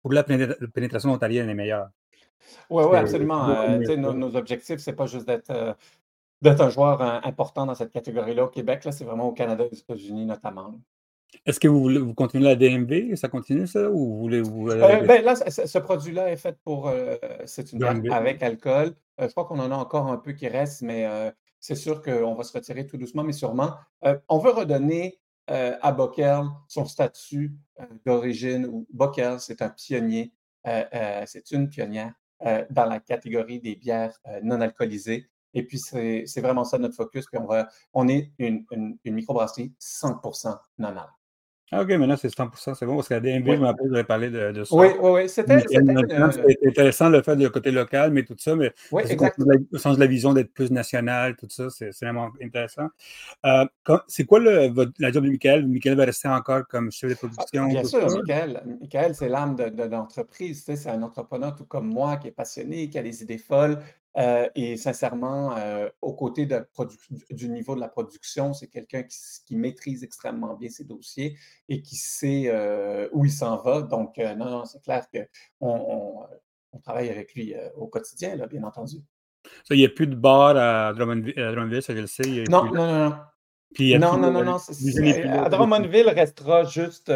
[0.02, 1.88] pour la pénétration ontarienne est meilleure.
[2.70, 3.50] Oui, oui, absolument.
[3.50, 5.76] Euh, nos, nos, objectifs, c'est pas juste d'être
[6.42, 8.86] d'être un joueur euh, important dans cette catégorie-là au Québec.
[8.86, 10.76] Là, c'est vraiment au Canada et aux États-Unis notamment.
[11.46, 13.16] Est-ce que vous, vous continuez la DMV?
[13.16, 13.90] Ça continue ça?
[13.90, 14.42] Ou vous voulez.
[14.42, 16.88] Vous, euh, ben, là, ce, produit-là est fait pour.
[16.88, 18.96] Euh, c'est une bière avec alcool.
[19.20, 21.06] je crois qu'on en a encore un peu qui reste, mais
[21.60, 23.72] c'est sûr qu'on va se retirer tout doucement, mais sûrement.
[24.30, 27.54] on veut redonner à Bockel son statut
[28.06, 30.32] d'origine Bockel, c'est un pionnier.
[30.64, 32.14] c'est une pionnière
[32.70, 35.28] dans la catégorie des bières non alcoolisées.
[35.56, 37.26] Et puis, c'est vraiment ça notre focus.
[37.26, 41.10] Puis, on, va, on est une, une, une microbrasserie 100% non-alc.
[41.72, 44.30] Ah, OK, maintenant c'est 100%, c'est bon, parce qu'à DMV, je me rappelle, j'avais parlé
[44.30, 44.76] de, de, ça.
[44.76, 45.62] Oui, oui, oui, c'était...
[45.62, 49.02] C'était intéressant le fait du côté local, mais tout ça, mais oui,
[49.74, 52.88] au sens de la vision d'être plus national, tout ça, c'est vraiment intéressant.
[53.48, 53.66] Euh,
[54.08, 55.66] c'est quoi le, votre, la job de Michael?
[55.68, 57.66] Michael va rester encore comme chef de ah, production?
[57.66, 62.18] bien sûr, Michael, Michael c'est l'âme de, de l'entreprise, c'est un entrepreneur tout comme moi
[62.18, 63.80] qui est passionné, qui a des idées folles,
[64.18, 66.66] euh, et sincèrement, euh, aux côtés de
[67.32, 71.96] du niveau de la production, c'est quelqu'un qui, maîtrise extrêmement bien ses dossiers et qui
[71.96, 73.82] sait euh, où il s'en va.
[73.82, 76.28] Donc, non, non, c'est clair qu'on
[76.72, 78.98] on, travaille avec lui au quotidien, là, bien entendu.
[79.70, 82.44] il n'y a plus de bar à Drummondville, ça je le sais.
[82.50, 84.00] non, non, non, non.
[84.00, 84.58] non, non, non, non,
[85.44, 87.12] à Drummondville restera juste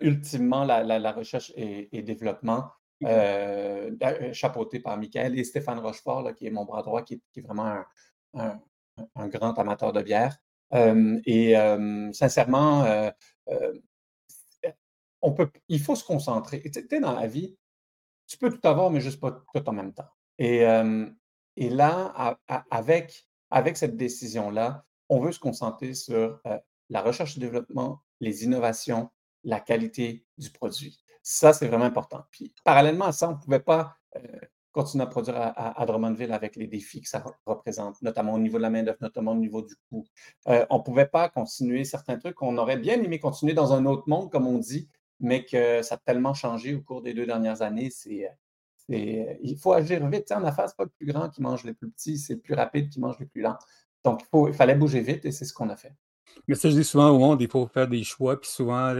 [0.00, 2.70] ultimement la, recherche et, développement,
[4.32, 7.82] chapeauté par Michael et Stéphane Rochefort, qui est mon bras droit, qui, est vraiment
[8.34, 10.36] un, grand amateur de bière.
[10.72, 11.54] et
[12.12, 13.10] sincèrement,
[15.22, 16.62] on peut, il faut se concentrer.
[16.62, 17.56] Tu sais, dans la vie,
[18.26, 20.08] tu peux tout avoir, mais juste pas tout en même temps.
[20.38, 20.64] Et,
[21.56, 22.38] et là,
[22.70, 26.40] avec, avec cette décision-là, on veut se concentrer sur
[26.88, 29.10] la recherche et développement, les innovations,
[29.44, 30.99] la qualité du produit.
[31.22, 32.24] Ça, c'est vraiment important.
[32.30, 33.96] Puis, parallèlement à ça, on ne pouvait pas
[34.72, 38.62] continuer à produire à, Drummondville avec les défis que ça représente, notamment au niveau de
[38.62, 40.04] la main-d'œuvre, notamment au niveau du coût.
[40.46, 42.40] on ne pouvait pas continuer certains trucs.
[42.42, 45.96] On aurait bien aimé continuer dans un autre monde, comme on dit, mais que ça
[45.96, 47.90] a tellement changé au cours des deux dernières années.
[47.90, 48.28] C'est,
[48.88, 50.32] il faut agir vite.
[50.32, 52.40] en affaires, ce n'est pas le plus grand qui mange les plus petits, c'est le
[52.40, 53.58] plus rapide qui mange les plus lents.
[54.04, 55.94] Donc, il, fallait bouger vite et c'est ce qu'on a fait.
[56.48, 58.94] Mais ça, je dis souvent au monde, il faut faire des choix, puis souvent,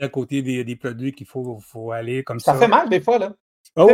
[0.00, 2.52] à côté des, produits qu'il faut, faut aller comme ça.
[2.52, 3.32] Ça fait mal des fois, là.
[3.78, 3.90] Oh,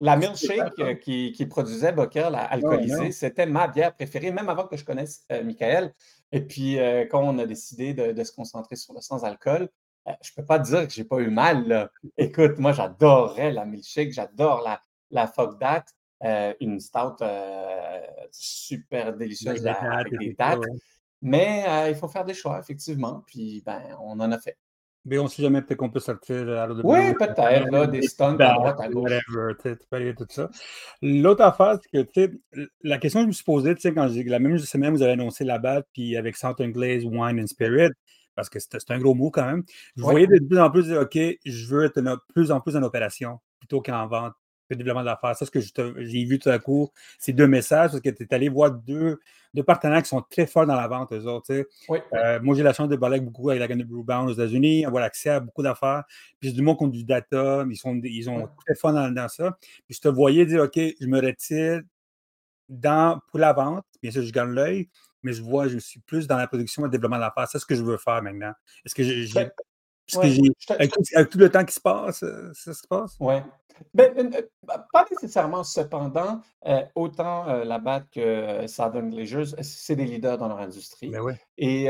[0.00, 4.76] la, milkshake euh, qui, qui, produisait Bockel alcoolisé, c'était ma bière préférée, même avant que
[4.76, 5.94] je connaisse euh, Michael.
[6.30, 9.68] Et puis, euh, quand on a décidé de, se concentrer sur le sans-alcool,
[10.06, 11.88] je ne peux pas dire que je n'ai pas eu mal.
[12.18, 15.88] Écoute, moi, j'adorais la milkshake, j'adore la, la date,
[16.60, 17.24] une stout
[18.30, 20.60] super délicieuse avec des dates.
[21.22, 23.22] Mais il faut faire des choix, effectivement.
[23.26, 24.58] Puis, ben, on en a fait.
[25.04, 28.02] Mais on ne sait jamais, peut-être qu'on peut sortir à l'autre Oui, peut-être, là, des
[28.02, 29.10] stunts à droite, à gauche.
[29.62, 30.48] tu peux aller tout ça.
[31.00, 33.92] L'autre affaire, c'est que, tu sais, la question que je me suis posée, tu sais,
[33.92, 37.40] quand j'ai la même semaine, vous avez annoncé la batte, puis avec Southern Glaze, Wine
[37.40, 37.90] and Spirit,
[38.36, 39.64] parce que c'est un gros mot quand même.
[39.96, 42.76] Je voyais de plus en plus dire, OK, je veux être de plus en plus
[42.76, 44.34] en opération plutôt qu'en vente
[44.74, 45.36] le développement d'affaires.
[45.36, 48.34] Ça, ce que j'ai vu tout à coup, c'est deux messages, parce que tu es
[48.34, 49.18] allé voir deux,
[49.54, 51.52] deux, partenaires qui sont très forts dans la vente, eux autres.
[51.90, 55.04] Euh, moi, j'ai la chance de parler beaucoup avec la Gun Bound aux États-Unis, avoir
[55.04, 56.04] accès à beaucoup d'affaires.
[56.40, 59.56] Puis du monde qui ont du data, ils sont, ils sont très forts dans, ça.
[59.86, 61.82] Puis je te voyais dire, OK, je me retire
[62.68, 63.84] dans, pour la vente.
[64.02, 64.88] Bien sûr, je gagne l'œil,
[65.22, 67.48] mais je vois, je suis plus dans la production et le développement d'affaires.
[67.48, 68.52] C'est ce que je veux faire maintenant.
[68.84, 69.28] Est-ce que j'ai.
[70.14, 73.16] Ben, avec, tout le temps qui se passe, euh, ça se passe?
[73.20, 73.34] Oui.
[73.94, 80.04] Ben, euh, bah, pas nécessairement, cependant, euh, autant la BAT que Southern Glaciers, c'est des
[80.04, 81.10] leaders dans leur industrie.
[81.10, 81.88] Ben Et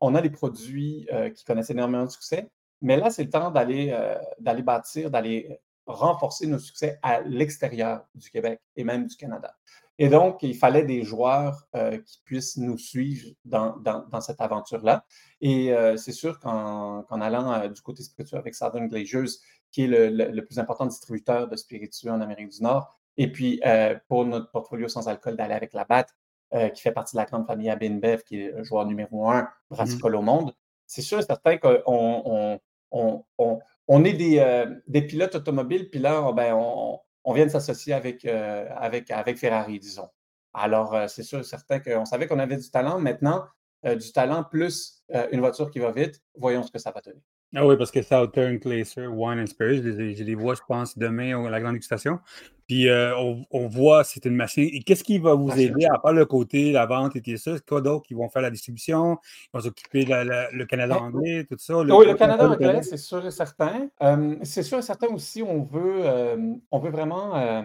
[0.00, 2.48] on a des produits qui connaissent énormément de succès,
[2.80, 3.96] mais là, c'est le temps d'aller
[4.38, 9.54] d'aller bâtir, d'aller renforcer nos succès à l'extérieur du Québec et même du Canada.
[10.00, 15.04] Et donc, il fallait des joueurs euh, qui puissent nous suivre dans, dans, cette aventure-là.
[15.40, 19.40] Et euh, c'est sûr qu'en allant euh, du côté spirituel avec Southern Glaciers,
[19.72, 23.60] qui est le, le, plus important distributeur de spiritueux en Amérique du Nord, et puis
[24.08, 26.06] pour notre portfolio sans alcool, d'aller avec la BAT,
[26.72, 30.12] qui fait partie de la grande famille Abinbev, qui est le joueur numéro un brassicole
[30.12, 30.18] mmh.
[30.18, 30.54] au monde,
[30.86, 32.60] c'est sûr et certain qu'on on,
[32.92, 37.92] on, on, est des, des, pilotes automobiles, puis là, ben, on, on vient de s'associer
[37.92, 40.08] avec, euh, avec, Ferrari, disons.
[40.54, 42.98] Alors, euh, c'est sûr certain qu'on savait qu'on avait du talent.
[42.98, 43.44] Maintenant,
[43.84, 47.22] euh, du talent plus une voiture qui va vite, voyons ce que ça va donner.
[47.54, 51.44] Ah oui, parce que Southern Glacier, Wine and Spirit, je les, vois, je pense, demain
[51.44, 52.18] à la grande dégustation.
[52.68, 54.68] Puis on, voit, c'est une machine.
[54.72, 57.52] Et qu'est-ce qui va vous aider, à part le côté, la vente et tout ça?
[57.66, 58.06] Quoi d'autre?
[58.10, 61.78] Ils vont faire la distribution, ils vont s'occuper le Canada ben, anglais, tout ça?
[61.78, 63.88] oui, le Canada anglais, c'est sûr et certain.
[64.42, 66.04] c'est sûr et certain aussi, on veut,
[66.70, 67.64] on veut vraiment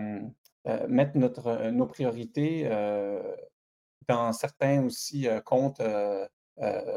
[0.87, 2.69] mettre notre, nos priorités
[4.07, 5.81] dans certains aussi comptes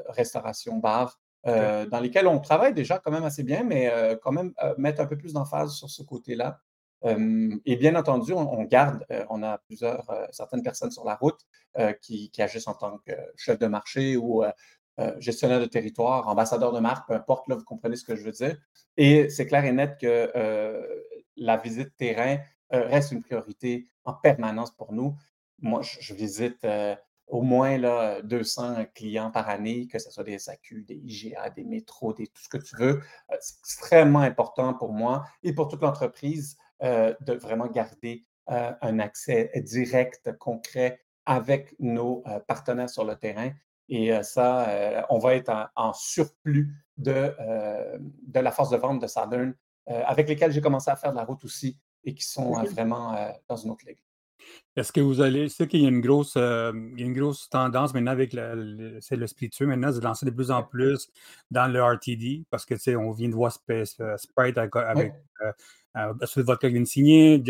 [0.08, 4.32] restauration, bar, euh, dans lesquels on travaille déjà quand même assez bien, mais euh, quand
[4.32, 6.60] même euh, mettre un peu plus d'emphase sur ce côté-là.
[7.64, 11.40] Et bien entendu, on, garde, on a plusieurs, certaines personnes sur la route
[12.02, 14.44] qui, agissent en tant que chef de marché ou
[15.18, 18.32] gestionnaire de territoire, ambassadeur de marque, peu importe, là, vous comprenez ce que je veux
[18.32, 18.56] dire.
[18.96, 20.30] Et c'est clair et net que
[21.36, 22.38] la visite terrain
[22.70, 25.16] reste une priorité en permanence pour nous.
[25.60, 26.66] Moi, je visite
[27.28, 31.64] au moins là, 200 clients par année, que ce soit des SAQ, des IGA, des
[31.64, 33.00] métros, des, tout ce que tu veux.
[33.30, 38.72] Euh, c'est extrêmement important pour moi et pour toute l'entreprise euh, de vraiment garder euh,
[38.80, 43.50] un accès direct, concret avec nos partenaires sur le terrain.
[43.88, 47.34] Et ça, on va être en, surplus de,
[47.98, 49.54] de la force de vente de Southern,
[49.86, 53.16] avec lesquels j'ai commencé à faire de la route aussi et qui sont vraiment
[53.48, 53.98] dans une autre ligue.
[54.76, 55.48] Est-ce que vous allez.
[55.48, 58.32] C'est qu'il y a une grosse, euh, il y a une grosse tendance maintenant avec
[58.32, 61.08] le, c'est le spiritueux maintenant, de lancer de plus en plus
[61.50, 63.84] dans le RTD parce que tu sais, on vient de voir euh,
[64.16, 65.52] Sprite avec, avec euh,
[65.96, 67.42] euh, vodka vient de signer,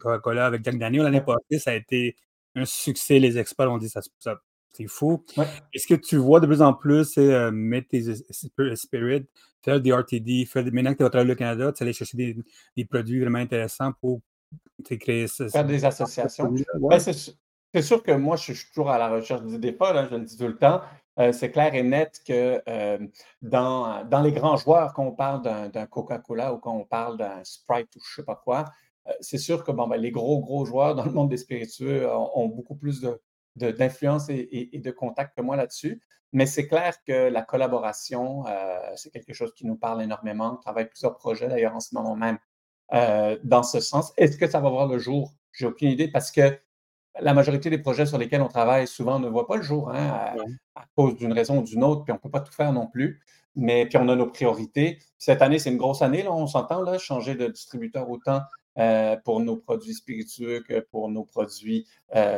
[0.00, 2.16] Coca-Cola avec Jack Daniel l'année passée, ça a été
[2.54, 3.18] un succès.
[3.18, 4.40] Les experts ont dit ça, ça,
[4.72, 5.24] C'est fou.
[5.74, 8.14] Est-ce que tu vois de plus en plus euh, mettre tes
[8.74, 9.26] spirits,
[9.62, 12.34] faire des RTD, faire maintenant que tu vas travailler au Canada, tu aller chercher
[12.76, 14.20] des, produits vraiment intéressants pour
[15.26, 15.48] ça?
[15.48, 16.52] Faire des associations.
[16.80, 20.24] Ben, c'est sûr que moi, je suis toujours à la recherche d'idées folles, je le
[20.24, 20.82] dis tout le temps.
[21.18, 22.98] Euh, c'est clair et net que euh,
[23.42, 27.44] dans, dans, les grands joueurs, quand on parle d'un Coca-Cola ou quand on parle d'un
[27.44, 28.64] Sprite ou je ne sais pas quoi,
[29.20, 32.48] c'est sûr que bon, ben, les gros, gros joueurs dans le monde des spiritueux ont
[32.48, 36.00] beaucoup plus de, d'influence et, de contact que moi là-dessus.
[36.32, 40.54] Mais c'est clair que la collaboration, euh, c'est quelque chose qui nous parle énormément.
[40.54, 42.38] On travaille plusieurs projets d'ailleurs en ce moment même
[42.94, 44.12] euh, dans ce sens.
[44.16, 45.32] Est-ce que ça va voir le jour?
[45.52, 46.58] J'ai aucune idée parce que
[47.20, 50.34] la majorité des projets sur lesquels on travaille souvent ne voient pas le jour hein,
[50.74, 52.86] à, cause d'une raison ou d'une autre, puis on ne peut pas tout faire non
[52.86, 53.20] plus.
[53.54, 54.98] Mais puis on a nos priorités.
[55.18, 58.40] Cette année, c'est une grosse année, là, on s'entend, là, changer de distributeur autant
[58.78, 61.86] euh, pour nos produits spiritueux que pour nos produits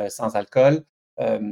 [0.09, 0.83] sans alcool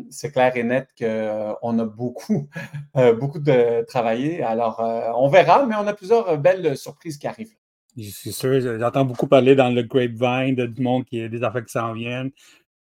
[0.09, 2.49] c'est clair et net qu'on a beaucoup,
[3.19, 4.43] beaucoup de travailler.
[4.43, 4.81] Alors,
[5.15, 7.55] on verra, mais on a plusieurs belles surprises qui arrivent.
[7.95, 11.43] Je suis sûr, j'entends beaucoup parler dans le grapevine de, du monde qui a des
[11.43, 12.31] affaires qui s'en viennent,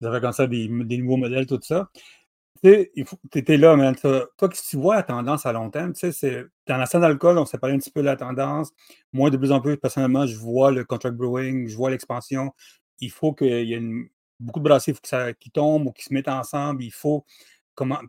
[0.00, 1.90] des affaires comme ça, des, nouveaux modèles, tout ça.
[2.62, 2.90] Tu
[3.34, 6.76] étais là, mais toi, que tu vois la tendance à long terme, tu sais, dans
[6.76, 8.70] la scène d'alcool, on s'est parlé un petit peu de la tendance.
[9.12, 12.52] Moi, de plus en plus, personnellement, je vois le contract brewing, je vois l'expansion.
[13.00, 14.94] Il faut qu'il y ait une, beaucoup de brasseries
[15.40, 16.84] qui tombent ou qui se mettent ensemble.
[16.84, 17.24] Il faut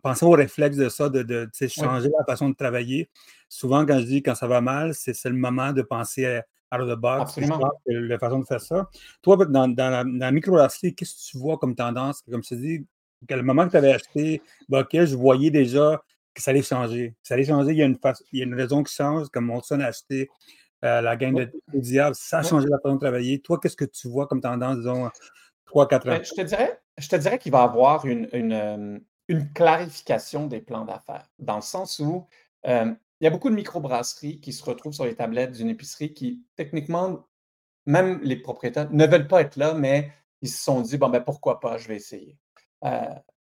[0.02, 3.10] penser au réflexe de ça, de, changer la façon de travailler.
[3.48, 6.80] Souvent, quand je dis quand ça va mal, c'est le moment de penser à out
[6.80, 7.38] of the box.
[7.86, 8.88] la façon de faire ça.
[9.22, 12.22] Toi, dans, la, dans microbrasserie, qu'est-ce que tu vois comme tendance?
[12.30, 12.86] Comme je te dis,
[13.28, 16.02] le moment que tu avais acheté Bucket, je voyais déjà
[16.34, 17.14] que ça allait changer.
[17.22, 17.98] Ça allait changer, il y a une,
[18.32, 20.30] il y a une raison qui change, comme Molson a acheté
[20.84, 23.40] euh, la gang de Diable, ça a changé la façon de travailler.
[23.40, 25.08] Toi, qu'est-ce que tu vois comme tendance, disons,
[25.74, 29.00] ben, je te dirais, je te dirais qu'il va y avoir une, une,
[29.54, 32.26] clarification des plans d'affaires, dans le sens où
[33.22, 36.44] il y a beaucoup de microbrasseries qui se retrouvent sur les tablettes d'une épicerie qui,
[36.56, 37.28] techniquement,
[37.86, 41.20] même les propriétaires ne veulent pas être là, mais ils se sont dit, bon, ben
[41.20, 42.36] pourquoi pas, je vais essayer.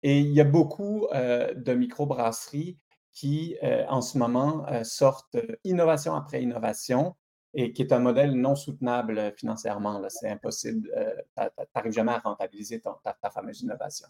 [0.04, 2.78] et il y a beaucoup de microbrasseries
[3.14, 3.56] qui,
[3.88, 7.16] en ce moment, sortent innovation après innovation
[7.54, 10.02] et qui est un modèle non soutenable euh, financièrement.
[10.10, 10.90] C'est impossible.
[10.96, 14.08] Euh, tu n'arrives jamais à rentabiliser ta, fameuse innovation.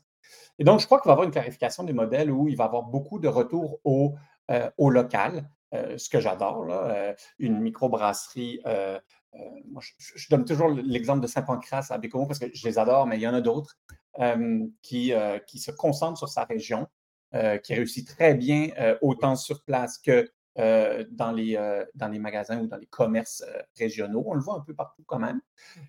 [0.60, 2.66] Et donc, je crois qu'il va y avoir une clarification des modèles où il va
[2.66, 4.18] y avoir beaucoup de retour au, euh,
[4.78, 6.68] au local, ce que j'adore.
[7.40, 8.60] une microbrasserie.
[9.66, 13.18] moi, je, donne toujours l'exemple de Saint-Pancras à Bécomo parce que je les adore, mais
[13.18, 13.78] il y en a d'autres
[14.82, 15.14] qui,
[15.48, 16.88] qui se concentrent sur sa région,
[17.64, 18.70] qui réussit très bien
[19.02, 23.42] autant sur place que euh, dans, les, euh, dans les magasins ou dans les commerces
[23.48, 24.26] euh, régionaux.
[24.28, 25.40] On le voit un peu partout quand même.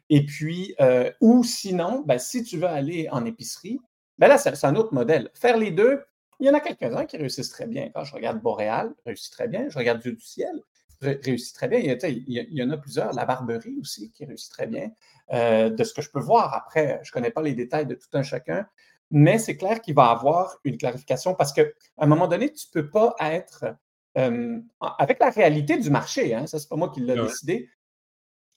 [0.08, 0.76] Et puis,
[1.20, 3.80] ou sinon, ben, si tu veux aller en épicerie,
[4.18, 5.30] ben là, c'est un autre modèle.
[5.34, 6.04] Faire les deux,
[6.42, 7.90] il y en a quelques-uns qui réussissent très bien.
[7.94, 9.68] Quand je regarde Boréal, réussit très bien.
[9.68, 10.60] Je regarde Dieu du ciel,
[11.00, 11.78] réussit très bien.
[11.78, 13.12] Il y, en a plusieurs.
[13.12, 14.90] La Barberie aussi, qui réussit très bien.
[15.30, 18.08] de ce que je peux voir après, je ne connais pas les détails de tout
[18.14, 18.66] un chacun,
[19.12, 21.62] mais c'est clair qu'il va y avoir une clarification parce qu'à
[21.98, 23.76] un moment donné, tu ne peux pas être
[24.16, 27.70] avec la réalité du marché, hein, ça, c'est pas moi qui l'ai décidé,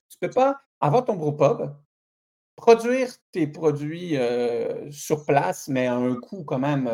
[0.09, 1.71] tu ne peux pas avoir ton brewpub,
[2.55, 4.17] produire tes produits
[4.89, 6.89] sur place, mais à un coût quand même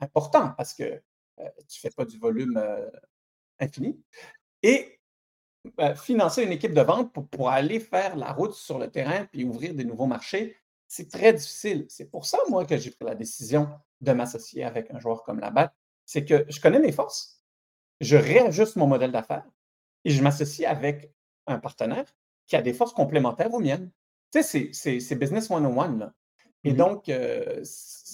[0.00, 1.02] important parce que
[1.36, 2.62] tu ne fais pas du volume
[3.58, 4.02] infini,
[4.62, 5.00] et
[5.76, 9.26] bah, financer une équipe de vente pour, pour, aller faire la route sur le terrain
[9.26, 10.56] puis ouvrir des nouveaux marchés,
[10.86, 11.86] c'est très difficile.
[11.88, 13.68] C'est pour ça, moi, que j'ai pris la décision
[14.00, 15.74] de m'associer avec un joueur comme Labatt.
[16.04, 17.36] C'est que je connais mes forces
[18.00, 19.46] je réajuste mon modèle d'affaires
[20.04, 21.12] et je m'associe avec
[21.46, 22.04] un partenaire
[22.46, 23.90] qui a des forces complémentaires aux miennes.
[24.32, 25.98] Tu sais, c'est business one-on-one.
[25.98, 26.12] Là.
[26.64, 27.62] Et mmh donc, euh,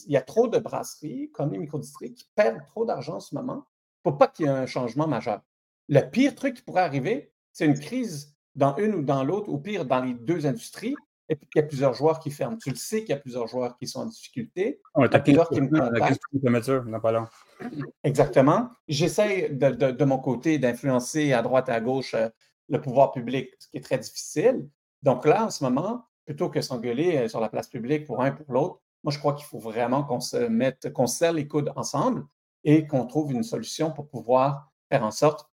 [0.06, 3.34] il y a trop de brasseries, comme les microdistries, qui perdent trop d'argent en ce
[3.34, 3.66] moment
[4.02, 5.40] pour pas qu'il y ait un changement majeur.
[5.88, 9.58] Le pire truc qui pourrait arriver, c'est une crise dans une ou dans l'autre, ou
[9.58, 10.94] pire, dans les deux industries,
[11.28, 12.58] et puis qu'il y a plusieurs joueurs qui ferment.
[12.58, 14.80] Tu le sais qu'il y a plusieurs joueurs qui sont en difficulté.
[15.48, 15.98] qui me.
[18.04, 18.70] Exactement.
[18.88, 22.28] J'essaie de, mon côté d'influencer à droite et à gauche euh,
[22.68, 24.68] le pouvoir public, ce qui est très difficile.
[25.02, 28.32] Donc là, en ce moment, plutôt que s'engueuler euh, sur la place publique pour un
[28.32, 31.72] pour l'autre, moi, je crois qu'il faut vraiment qu'on se mette, qu'on serre les coudes
[31.76, 32.24] ensemble
[32.64, 35.50] et qu'on trouve une solution pour pouvoir faire en sorte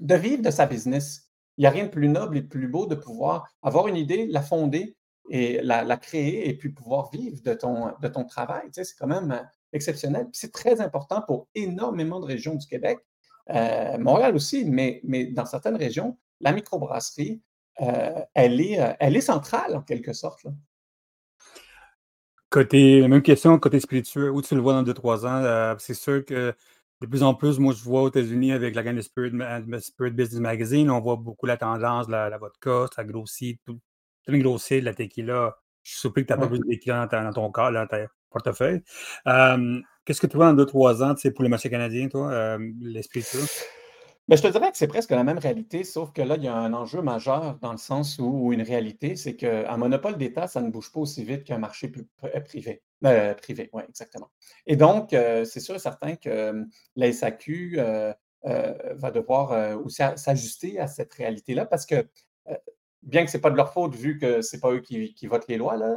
[0.00, 1.30] de vivre de sa business.
[1.56, 3.96] Il n'y a rien de plus noble et de plus beau de pouvoir avoir une
[3.96, 4.96] idée, la fonder
[5.28, 8.68] et la, créer et puis pouvoir vivre de ton, de ton travail.
[8.72, 10.28] C'est quand même euh, exceptionnel.
[10.32, 12.98] c'est très important pour énormément de régions du Québec,
[13.50, 17.40] euh, Montréal aussi, mais, mais dans certaines régions, la microbrasserie,
[17.80, 20.46] euh, elle, est, elle est centrale en quelque sorte.
[22.50, 25.36] Côté, même question, côté spirituel, où tu le vois dans 2-3 ans?
[25.44, 26.52] Euh, c'est sûr que
[27.00, 29.30] de plus en plus, moi, je vois aux États-Unis avec la gamme de Spirit,
[30.10, 33.80] Business Magazine, on voit beaucoup la tendance, la, la vodka, ça grossit, tout,
[34.26, 35.56] tout grossit, la tequila.
[35.84, 38.06] Je suis surpris que tu n'as pas plus de tequila dans, ton corps, dans ton
[38.30, 38.82] portefeuille.
[39.28, 43.02] Euh, qu'est-ce que tu vois dans 2-3 ans pour le marché canadien, toi, euh, les
[43.02, 43.46] spiritueux?
[44.30, 46.46] Ben, je te dirais que c'est presque la même réalité, sauf que là, il y
[46.46, 50.60] a un enjeu majeur dans le sens où, une réalité, c'est qu'un monopole d'État, ça
[50.60, 51.90] ne bouge pas aussi vite qu'un marché
[52.22, 52.80] euh, privé.
[53.04, 54.30] Euh, privé, oui, exactement.
[54.68, 56.64] Et donc, euh, c'est sûr et certain que
[56.94, 57.80] la SAQ
[58.44, 62.06] va devoir aussi s'ajuster à cette réalité-là parce que,
[63.02, 65.12] bien que ce n'est pas de leur faute, vu que ce n'est pas eux qui,
[65.12, 65.96] qui, votent les lois, là,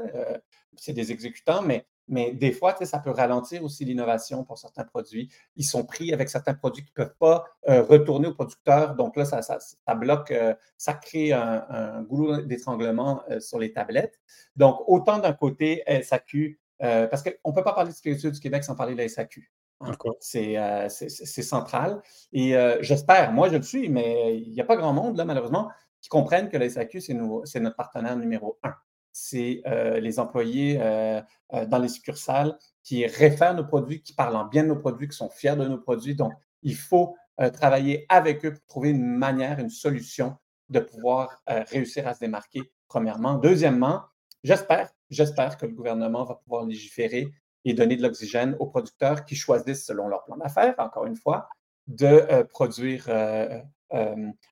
[0.76, 5.30] c'est des exécutants, mais mais des fois, ça peut ralentir aussi l'innovation pour certains produits.
[5.56, 8.96] Ils sont pris avec certains produits qui ne peuvent pas euh, retourner au producteur.
[8.96, 14.20] Donc là, ça, bloque, euh, ça crée un, goulot d'étranglement euh, sur les tablettes.
[14.56, 18.64] Donc, autant d'un côté, SAQ, parce qu'on ne peut pas parler de spiritueux du Québec
[18.64, 19.50] sans parler de la SAQ.
[19.80, 19.94] Hein.
[20.20, 22.02] C'est central.
[22.34, 25.70] Et j'espère, moi je le suis, mais il n'y a pas grand monde, là, malheureusement,
[26.02, 27.14] qui comprennent que la SAQ, c'est
[27.60, 28.74] notre partenaire numéro un
[29.14, 31.22] c'est euh, les employés euh,
[31.54, 35.16] euh, dans les succursales qui réfèrent nos produits, qui parlent bien de nos produits, qui
[35.16, 36.16] sont fiers de nos produits.
[36.16, 36.34] Donc,
[36.64, 37.16] il faut
[37.54, 40.38] travailler avec eux pour trouver une manière, une solution
[40.70, 43.36] de pouvoir réussir à se démarquer, premièrement.
[43.36, 44.04] Deuxièmement,
[44.44, 47.28] j'espère, j'espère que le gouvernement va pouvoir légiférer
[47.66, 51.50] et donner de l'oxygène aux producteurs qui choisissent, selon leur plan d'affaires, encore une fois,
[51.88, 53.06] de produire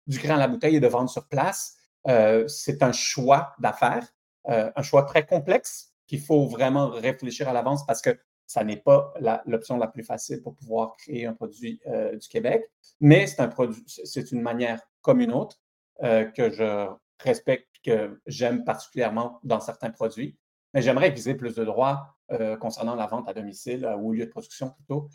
[0.08, 1.78] du grain à la bouteille et de vendre sur place.
[2.48, 4.08] c'est un choix d'affaires.
[4.50, 8.18] Euh, un choix très complexe qu'il faut vraiment réfléchir à l'avance parce que
[8.48, 9.14] ça n'est pas
[9.46, 12.70] l'option la, plus facile pour pouvoir créer un produit euh, du Québec,
[13.00, 15.58] mais c'est un produit, c'est une manière comme une autre
[16.04, 16.88] euh, que je
[17.20, 20.38] respecte, que j'aime particulièrement dans certains produits.
[20.74, 22.16] Mais j'aimerais viser plus de droits
[22.62, 25.10] concernant la vente à domicile ou au lieu de production plutôt.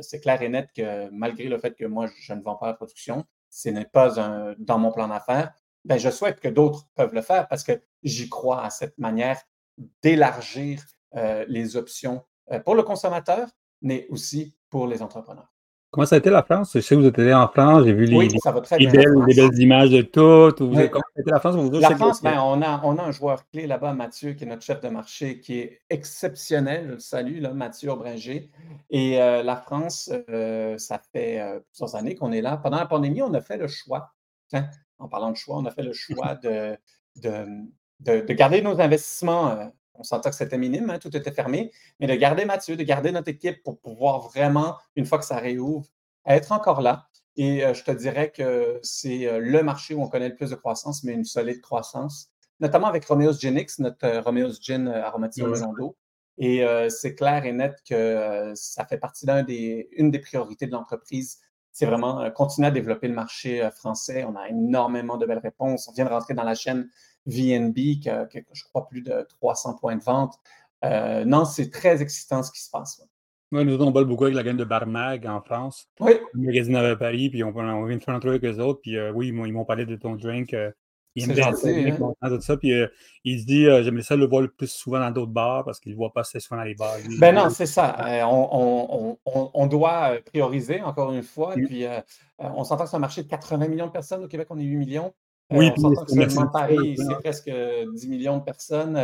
[0.00, 2.74] c'est clair et net que malgré le fait que moi, je ne vends pas la
[2.74, 5.52] production, ce n'est pas un, dans mon plan d'affaires,
[5.84, 9.40] ben, je souhaite que d'autres peuvent le faire parce que j'y crois à cette manière
[10.02, 10.82] d'élargir
[11.16, 12.22] euh, les options
[12.52, 13.48] euh, pour le consommateur,
[13.82, 15.52] mais aussi pour les entrepreneurs.
[15.90, 16.70] Comment ça a été la France?
[16.74, 18.28] Je sais que vous êtes allé en France, j'ai vu les,
[18.86, 20.54] belles, images de tout.
[20.56, 20.80] Comment ça
[21.16, 21.56] a été la France?
[21.72, 24.62] la France, ben, on, a, on a un joueur clé là-bas, Mathieu, qui est notre
[24.62, 26.84] chef de marché, qui est exceptionnel.
[26.86, 28.52] Je le salue, là, Mathieu Aubringer.
[28.90, 30.12] Et euh, la France,
[30.78, 31.42] ça fait
[31.72, 32.56] plusieurs années qu'on est là.
[32.56, 34.12] Pendant la pandémie, on a fait le choix.
[34.52, 34.66] Hein,
[35.00, 36.76] en parlant de choix, on a fait le choix de,
[37.16, 37.46] de,
[38.00, 39.50] garder nos investissements.
[39.50, 42.82] Euh, on sentait que c'était minime, hein, tout était fermé, mais de garder Mathieu, de
[42.82, 45.86] garder notre équipe pour pouvoir vraiment, une fois que ça réouvre,
[46.26, 47.08] être encore là.
[47.36, 50.50] Et euh, je te dirais que c'est euh, le marché où on connaît le plus
[50.50, 52.30] de croissance, mais une solide croissance,
[52.60, 55.96] notamment avec Romeo's Genix, notre Romeo's Gin aromatisé au d'eau.
[56.42, 61.38] Et c'est clair et net que ça fait partie d'une des, des priorités de l'entreprise
[61.72, 64.24] c'est vraiment euh, continuer à développer le marché français.
[64.24, 65.88] On a énormément de belles réponses.
[65.88, 66.88] On vient de rentrer dans la chaîne
[67.30, 70.34] VNB, qui a, je crois, plus de 300 points de vente.
[70.84, 73.02] Euh, non, c'est très excitant ce qui se passe.
[73.52, 75.88] Oui, nous on parle beaucoup avec la gamme de Barmag en France.
[75.98, 76.12] Oui.
[76.34, 78.80] Le magazine à Paris, puis on, vient de faire un truc avec eux autres.
[78.80, 80.54] Puis oui, ils m'ont parlé de ton drink.
[81.16, 81.90] Il est gentil.
[82.22, 82.40] Hein?
[82.40, 82.86] ça, puis euh,
[83.24, 85.80] il se dit euh, j'aimerais ça le voir le plus souvent dans d'autres bars parce
[85.80, 86.96] qu'il ne le voit pas assez souvent dans les bars.
[87.18, 87.96] ben non, c'est ça.
[88.06, 91.56] Euh, on, on, on, doit prioriser, encore une fois.
[91.56, 91.66] Mm.
[91.66, 91.84] Puis
[92.38, 94.24] on s'entend que c'est un marché de 80 millions de personnes.
[94.24, 95.12] Au Québec, on est 8 millions.
[95.50, 98.98] Oui, on que seulement Paris, c'est presque 10 millions de personnes.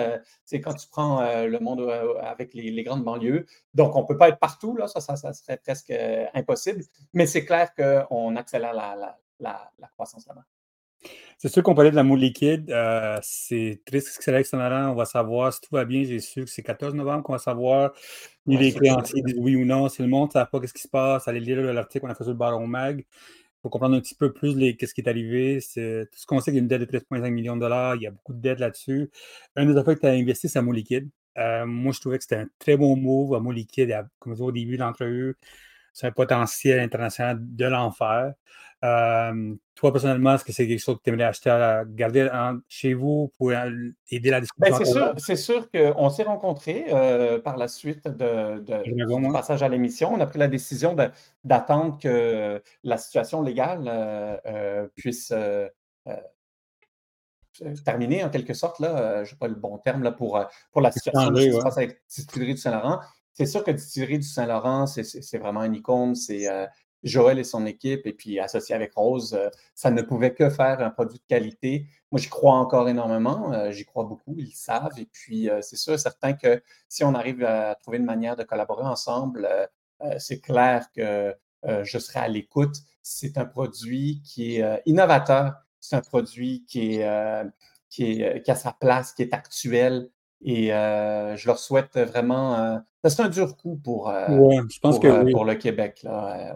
[0.44, 1.90] c'est quand tu prends le monde
[2.20, 3.46] avec les, grandes banlieues.
[3.74, 5.92] Donc, on ne peut pas être partout, là, ça, ça, ça serait presque
[6.34, 6.84] impossible.
[7.12, 10.44] Mais c'est clair qu'on accélère la, la, la, la croissance là-bas.
[11.38, 12.70] C'est sûr qu'on parlait de la moule liquide.
[12.70, 16.02] Euh, c'est triste que c'est avec On va savoir si tout va bien.
[16.04, 19.64] J'ai su que c'est 14 novembre qu'on va savoir si les créanciers disent oui ou
[19.64, 19.88] non.
[19.88, 22.14] Si le monde ne sait pas ce qui se passe, allez lire l'article qu'on a
[22.14, 23.04] fait sur le Baron Mag
[23.62, 25.60] pour comprendre un petit peu plus ce qui est arrivé.
[25.60, 27.96] C'est, tout ce qu'on sait qu'il y a une dette de 13,5 millions de dollars.
[27.96, 29.10] Il y a beaucoup de dettes là-dessus.
[29.56, 31.08] Un des affaires que tu as investi, c'est la moule liquide.
[31.38, 33.32] Euh, moi, je trouvais que c'était un très bon move.
[33.32, 35.36] La moule liquide, comme je disais au début de l'entrevue,
[35.96, 38.34] c'est un potentiel international de l'enfer.
[38.84, 42.28] Euh, toi, personnellement, est-ce que c'est quelque chose que tu aimerais acheter à garder
[42.68, 45.14] chez vous pour aider la ben, discussion?
[45.16, 50.12] c'est sûr, qu'on s'est rencontrés euh, par la suite de, du passage à l'émission.
[50.12, 50.94] On a pris la décision
[51.44, 55.32] d'attendre que la situation légale euh, puisse
[57.86, 58.80] terminer en quelque sorte.
[58.80, 60.38] Là, je n'ai pas le bon terme là, pour,
[60.72, 63.00] pour la situation qui se passe avec Distillerie du Saint-Laurent.
[63.36, 66.14] C'est sûr que Distillerie du Saint-Laurent, c'est vraiment une icône.
[66.14, 66.48] C'est
[67.02, 69.38] Joël et son équipe, et puis associé avec Rose,
[69.74, 71.86] ça ne pouvait que faire un produit de qualité.
[72.10, 74.98] Moi, j'y crois encore énormément, j'y crois beaucoup, ils savent.
[74.98, 78.86] Et puis, c'est sûr, certain que si on arrive à trouver une manière de collaborer
[78.86, 79.46] ensemble,
[80.18, 82.76] c'est clair que je serai à l'écoute.
[83.02, 87.44] C'est un produit qui est innovateur, c'est un produit qui, est,
[87.90, 90.10] qui, est, qui a sa place, qui est actuel,
[90.42, 92.82] et je leur souhaite vraiment.
[93.04, 96.00] c'est un dur coup pour, je pense que pour le Québec.
[96.02, 96.54] Là,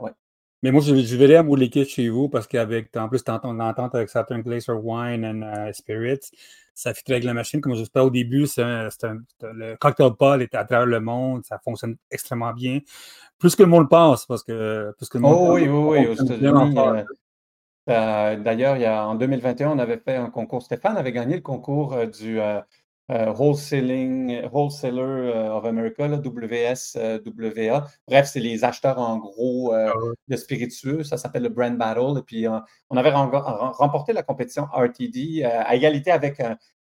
[0.62, 3.94] Mais moi, je, je verrais à l'équipe chez vous parce qu'avec, en plus, on entente
[3.94, 6.30] avec Saturn Glacier Wine and Spirits,
[6.80, 7.60] ça fit avec la machine.
[7.60, 11.58] Comme je pas au début, c'est le cocktail pod est à travers le monde, ça
[11.58, 12.80] fonctionne extrêmement bien.
[13.38, 17.04] Plus que le monde pense, parce que plus que le monde oh, oui, oui, oui,
[17.86, 20.62] D'ailleurs, en 2021, on avait fait un concours.
[20.62, 22.38] Stéphane avait gagné le concours du
[23.10, 27.86] euh, wholesaling, Wholesaler euh, of America, WSWA.
[28.06, 29.98] Bref, c'est les acheteurs en gros euh, ah
[30.28, 31.02] de spiritueux.
[31.02, 32.18] Ça s'appelle le Brand Battle.
[32.18, 32.46] Et puis,
[32.88, 36.40] on avait remporté la compétition RTD à égalité avec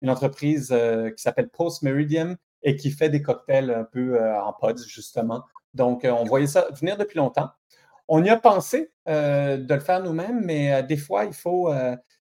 [0.02, 0.74] une entreprise
[1.16, 5.42] qui s'appelle Post Meridian et qui fait des cocktails un peu en pods, justement.
[5.72, 7.48] Donc, on voyait ça venir depuis longtemps.
[8.08, 11.72] On y a pensé de le faire nous-mêmes, mais des fois, il faut,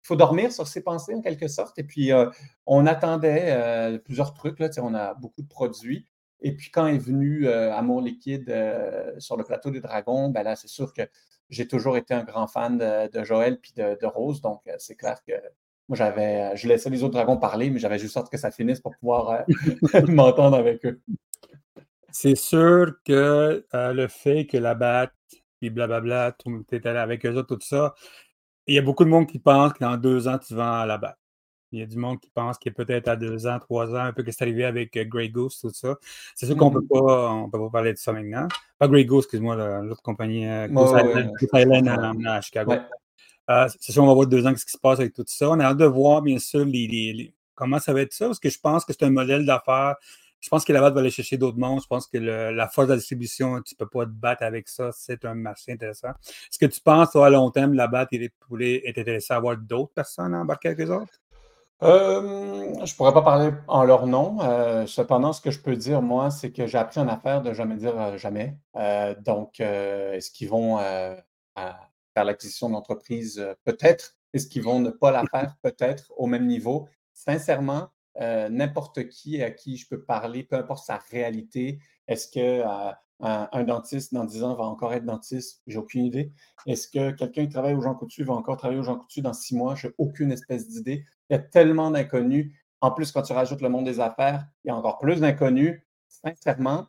[0.03, 1.77] il faut dormir sur ses pensées en quelque sorte.
[1.77, 2.29] Et puis, euh,
[2.65, 4.59] on attendait euh, plusieurs trucs.
[4.59, 6.07] Là, on a beaucoup de produits.
[6.41, 8.51] Et puis, quand est venu euh, Amour liquide
[9.19, 11.03] sur le plateau des Dragons, ben là, c'est sûr que
[11.49, 14.41] j'ai toujours été un grand fan de, Joël puis de, Rose.
[14.41, 15.33] Donc, c'est clair que
[15.87, 18.79] moi, j'avais, je laissais les autres dragons parler, mais j'avais juste hâte que ça finisse
[18.79, 19.43] pour pouvoir
[20.07, 20.99] m'entendre avec eux.
[22.11, 25.13] C'est sûr que le fait que la batte,
[25.59, 27.93] puis blablabla, tu es allé avec eux autres, tout ça,
[28.71, 30.85] il y a beaucoup de monde qui pense que dans deux ans, tu vas à
[30.85, 31.17] la.
[31.73, 34.03] Il y a du monde qui pense qu'il est peut-être à deux ans, trois ans,
[34.03, 35.95] un peu que c'est arrivé avec euh, Grey Goose, tout ça.
[36.35, 37.49] C'est sûr qu'on ne mm-hmm.
[37.49, 38.47] peut pas parler de ça maintenant.
[38.77, 40.91] Pas Grey Goose, excuse-moi, l'autre compagnie, euh, Goose
[41.53, 41.87] Island,
[42.25, 42.73] à, Chicago.
[43.49, 45.49] Euh, c'est sûr, on va voir deux ans ce qui se passe avec tout ça.
[45.49, 46.65] On a hâte de voir, bien sûr,
[47.55, 49.95] comment ça va être ça, parce que je pense que c'est un modèle d'affaires
[50.41, 51.81] je pense que la batte va aller chercher d'autres mondes.
[51.81, 54.67] Je pense que la force de la distribution, tu ne peux pas te battre avec
[54.67, 54.89] ça.
[54.91, 56.09] C'est un marché intéressant.
[56.09, 59.57] Est-ce que tu penses, toi, à long terme, la batte pourrait être intéressant à avoir
[59.57, 61.21] d'autres personnes à embarquer avec les autres?
[61.83, 64.37] Euh, je ne pourrais pas parler en leur nom.
[64.41, 67.53] Euh, cependant, ce que je peux dire, moi, c'est que j'ai appris en affaires de
[67.53, 68.57] jamais dire euh, jamais.
[69.23, 73.45] donc, est-ce qu'ils vont faire l'acquisition d'entreprise?
[73.63, 74.15] Peut-être.
[74.33, 75.55] Est-ce qu'ils vont ne pas la faire?
[75.61, 76.87] Peut-être au même niveau?
[77.13, 77.89] Sincèrement,
[78.19, 81.79] euh, n'importe qui à qui je peux parler, peu importe sa réalité.
[82.07, 82.91] Est-ce que euh,
[83.21, 85.61] un, dentiste dans 10 ans va encore être dentiste?
[85.67, 86.33] J'ai aucune idée.
[86.65, 89.33] Est-ce que quelqu'un qui travaille au Jean Coutu va encore travailler au Jean Coutu dans
[89.33, 89.75] six mois?
[89.75, 91.05] J'ai aucune espèce d'idée.
[91.29, 92.53] Il y a tellement d'inconnus.
[92.81, 95.81] En plus, quand tu rajoutes le monde des affaires, il y a encore plus d'inconnus.
[96.07, 96.87] Sincèrement,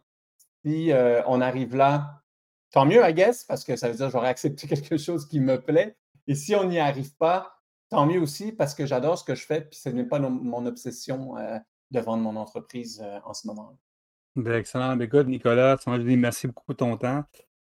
[0.64, 2.23] si euh, on arrive là,
[2.73, 5.39] tant mieux, I guess, parce que ça veut dire que j'aurais accepté quelque chose qui
[5.39, 5.97] me plaît.
[6.27, 7.62] Et si on n'y arrive pas,
[7.93, 10.64] Tant mieux aussi parce que j'adore ce que je fais, puis ce n'est pas mon
[10.64, 11.59] obsession euh,
[11.90, 13.76] de vendre mon entreprise euh, en ce moment.
[14.34, 14.97] Ben, excellent.
[14.97, 17.22] Ben, écoute, Nicolas, je dis merci beaucoup pour ton temps.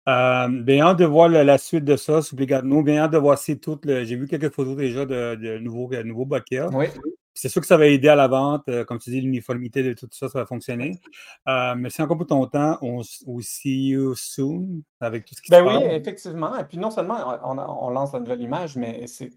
[0.08, 2.20] Euh, bien hâte de voir la, suite de ça,
[2.62, 2.84] nous.
[2.84, 3.80] Bien hâte de voir si tout.
[3.84, 6.28] J'ai vu quelques photos déjà de, de nouveaux, nouveaux
[6.72, 6.86] Oui.
[7.34, 8.70] C'est sûr que ça va aider à la vente.
[8.86, 11.00] comme tu dis, l'uniformité de tout ça, ça va fonctionner.
[11.46, 12.78] merci encore pour ton temps.
[12.80, 13.02] On,
[13.40, 16.56] see you soon avec tout ce qui ben oui, effectivement.
[16.58, 19.32] Et puis non seulement on, on lance la nouvelle image, mais c'est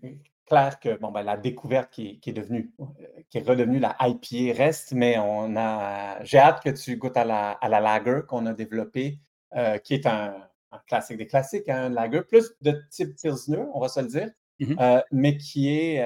[0.45, 2.85] clair que bon, ben, la découverte qui est, devenue, euh,
[3.29, 7.25] qui est redevenue la IPA reste, mais on a, j'ai hâte que tu goûtes à
[7.25, 9.19] la, à la lager qu'on a développée,
[9.55, 10.35] euh, qui est un,
[10.87, 14.29] classique des classiques, un lager plus de type Pilsner, on va se le dire,
[14.59, 16.05] mmh euh, mais qui est,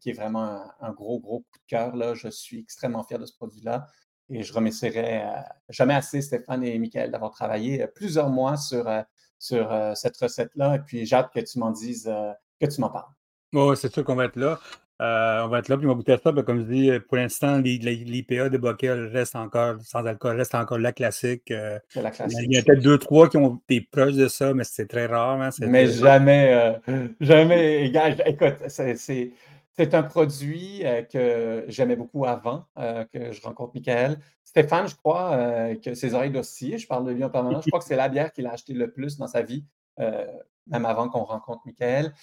[0.00, 1.96] qui est vraiment un, gros, gros coup de cœur.
[1.96, 2.14] Là.
[2.14, 3.86] Je suis extrêmement fier de ce produit-là.
[4.28, 5.22] Et je remercierai
[5.68, 8.90] jamais assez Stéphane et Michael d'avoir travaillé plusieurs mois sur,
[9.38, 10.76] sur cette recette-là.
[10.76, 12.12] Et puis, j'ai hâte que tu m'en dises,
[12.60, 13.15] que tu m'en parles.
[13.52, 14.58] Oui, c'est sûr qu'on va être là.
[15.02, 16.32] Euh, on va être là, puis on va goûter ça.
[16.32, 20.92] comme je dis, pour l'instant, l'IPA de Bockel reste encore, sans alcool, reste encore la
[20.92, 21.50] classique.
[21.50, 22.38] Euh, la classique.
[22.44, 25.06] Il y a peut-être deux, trois qui ont des proches de ça, mais c'est très
[25.06, 25.40] rare.
[25.40, 27.92] Hein, mais jamais, euh, jamais,
[28.26, 30.82] écoute, c'est un produit
[31.12, 32.66] que j'aimais beaucoup avant
[33.12, 34.18] que je rencontre Michael.
[34.44, 37.80] Stéphane, je crois que ses oreilles d'osciller, je parle de lui en permanence, je crois
[37.80, 39.66] que c'est la bière qu'il a acheté le plus dans sa vie,
[39.98, 42.14] même avant qu'on rencontre Michael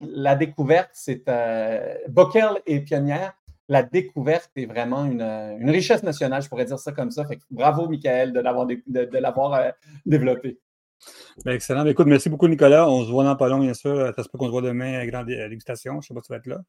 [0.00, 3.34] la découverte, c'est euh, Bockel et Pionnière.
[3.68, 7.24] La découverte est vraiment une, richesse nationale, je pourrais dire ça comme ça.
[7.50, 9.72] bravo, Michael, de l'avoir, de, euh,
[10.06, 10.58] développé.
[11.44, 11.84] Ben, excellent.
[11.84, 12.88] Ben, écoute, merci beaucoup, Nicolas.
[12.90, 14.12] On se voit dans pas long, bien sûr.
[14.16, 15.92] Ça se peut qu'on se voit demain à grande dégustation.
[15.94, 16.60] Je ne sais pas si tu vas être là.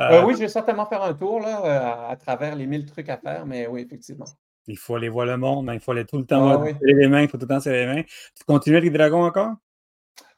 [0.00, 3.18] Euh, oui, je vais certainement faire un tour là, à, travers les mille trucs à
[3.18, 4.24] faire, mais oui, effectivement.
[4.66, 6.62] il faut aller voir le monde, mais il faut aller tout le temps Ah voir
[6.62, 6.72] oui.
[6.80, 8.02] les mains, il faut tout le temps serrer les mains.
[8.02, 9.54] Tu continues avec les dragons encore?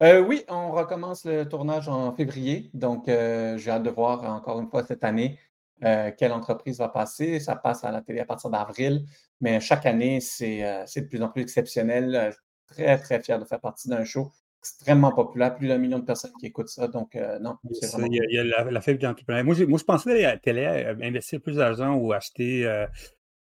[0.02, 4.60] Euh, oui, on recommence le tournage en février, donc euh, j'ai hâte de voir encore
[4.60, 5.38] une fois cette année
[5.84, 7.40] euh, quelle entreprise va passer.
[7.40, 9.04] Ça passe à la télé à partir d'avril,
[9.40, 10.62] mais chaque année, c'est
[10.96, 12.14] de plus en plus exceptionnel.
[12.14, 12.30] Euh,
[12.72, 16.30] Très, très fier de faire partie d'un show extrêmement populaire, plus d'un million de personnes
[16.38, 18.30] qui écoutent ça, donc euh, non, c'est Ça, vraiment il y a, cool.
[18.30, 19.42] il y a la, la fibre d'entrepreneuriat.
[19.42, 20.66] Moi, moi, je pensais aller à la télé,
[21.02, 22.86] investir plus d'argent ou acheter, euh,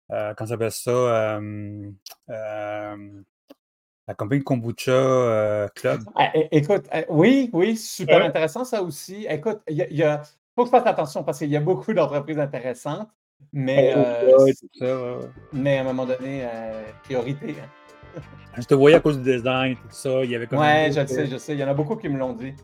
[0.10, 1.40] euh, comment ça s'appelle ça,
[4.10, 6.02] la compagnie Kombucha euh, Club.
[6.16, 8.24] Ah, écoute, euh, oui, oui, super Ouais.
[8.26, 9.28] intéressant ça aussi.
[9.30, 10.24] Écoute, il y a, il y a-
[10.56, 13.08] faut que je fasse attention parce qu'il y a beaucoup d'entreprises intéressantes,
[13.54, 15.30] mais, euh, Ouais, tout ça, ouais, ouais.
[15.54, 17.56] mais à un moment donné, euh, priorité.
[17.62, 17.70] hein.
[18.58, 20.24] Je te voyais à cause du design, tout ça.
[20.24, 21.54] Il y avait comme Ouais, je le sais, je sais.
[21.54, 22.56] Il y en a beaucoup qui me l'ont dit.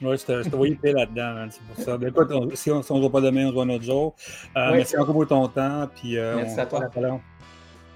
[0.00, 1.98] Ouais, je te, je te voyais là-dedans, man, c'est pour ça.
[1.98, 3.84] Ben, écoute, on- si on ne se voit pas demain, on se voit un autre
[3.84, 4.14] jour.
[4.56, 4.76] Euh, Oui.
[4.78, 5.88] Merci encore pour ton temps.
[5.96, 6.80] Puis, euh, Merci on à toi.
[6.84, 7.20] à.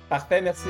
[0.08, 0.66] Parfait, merci.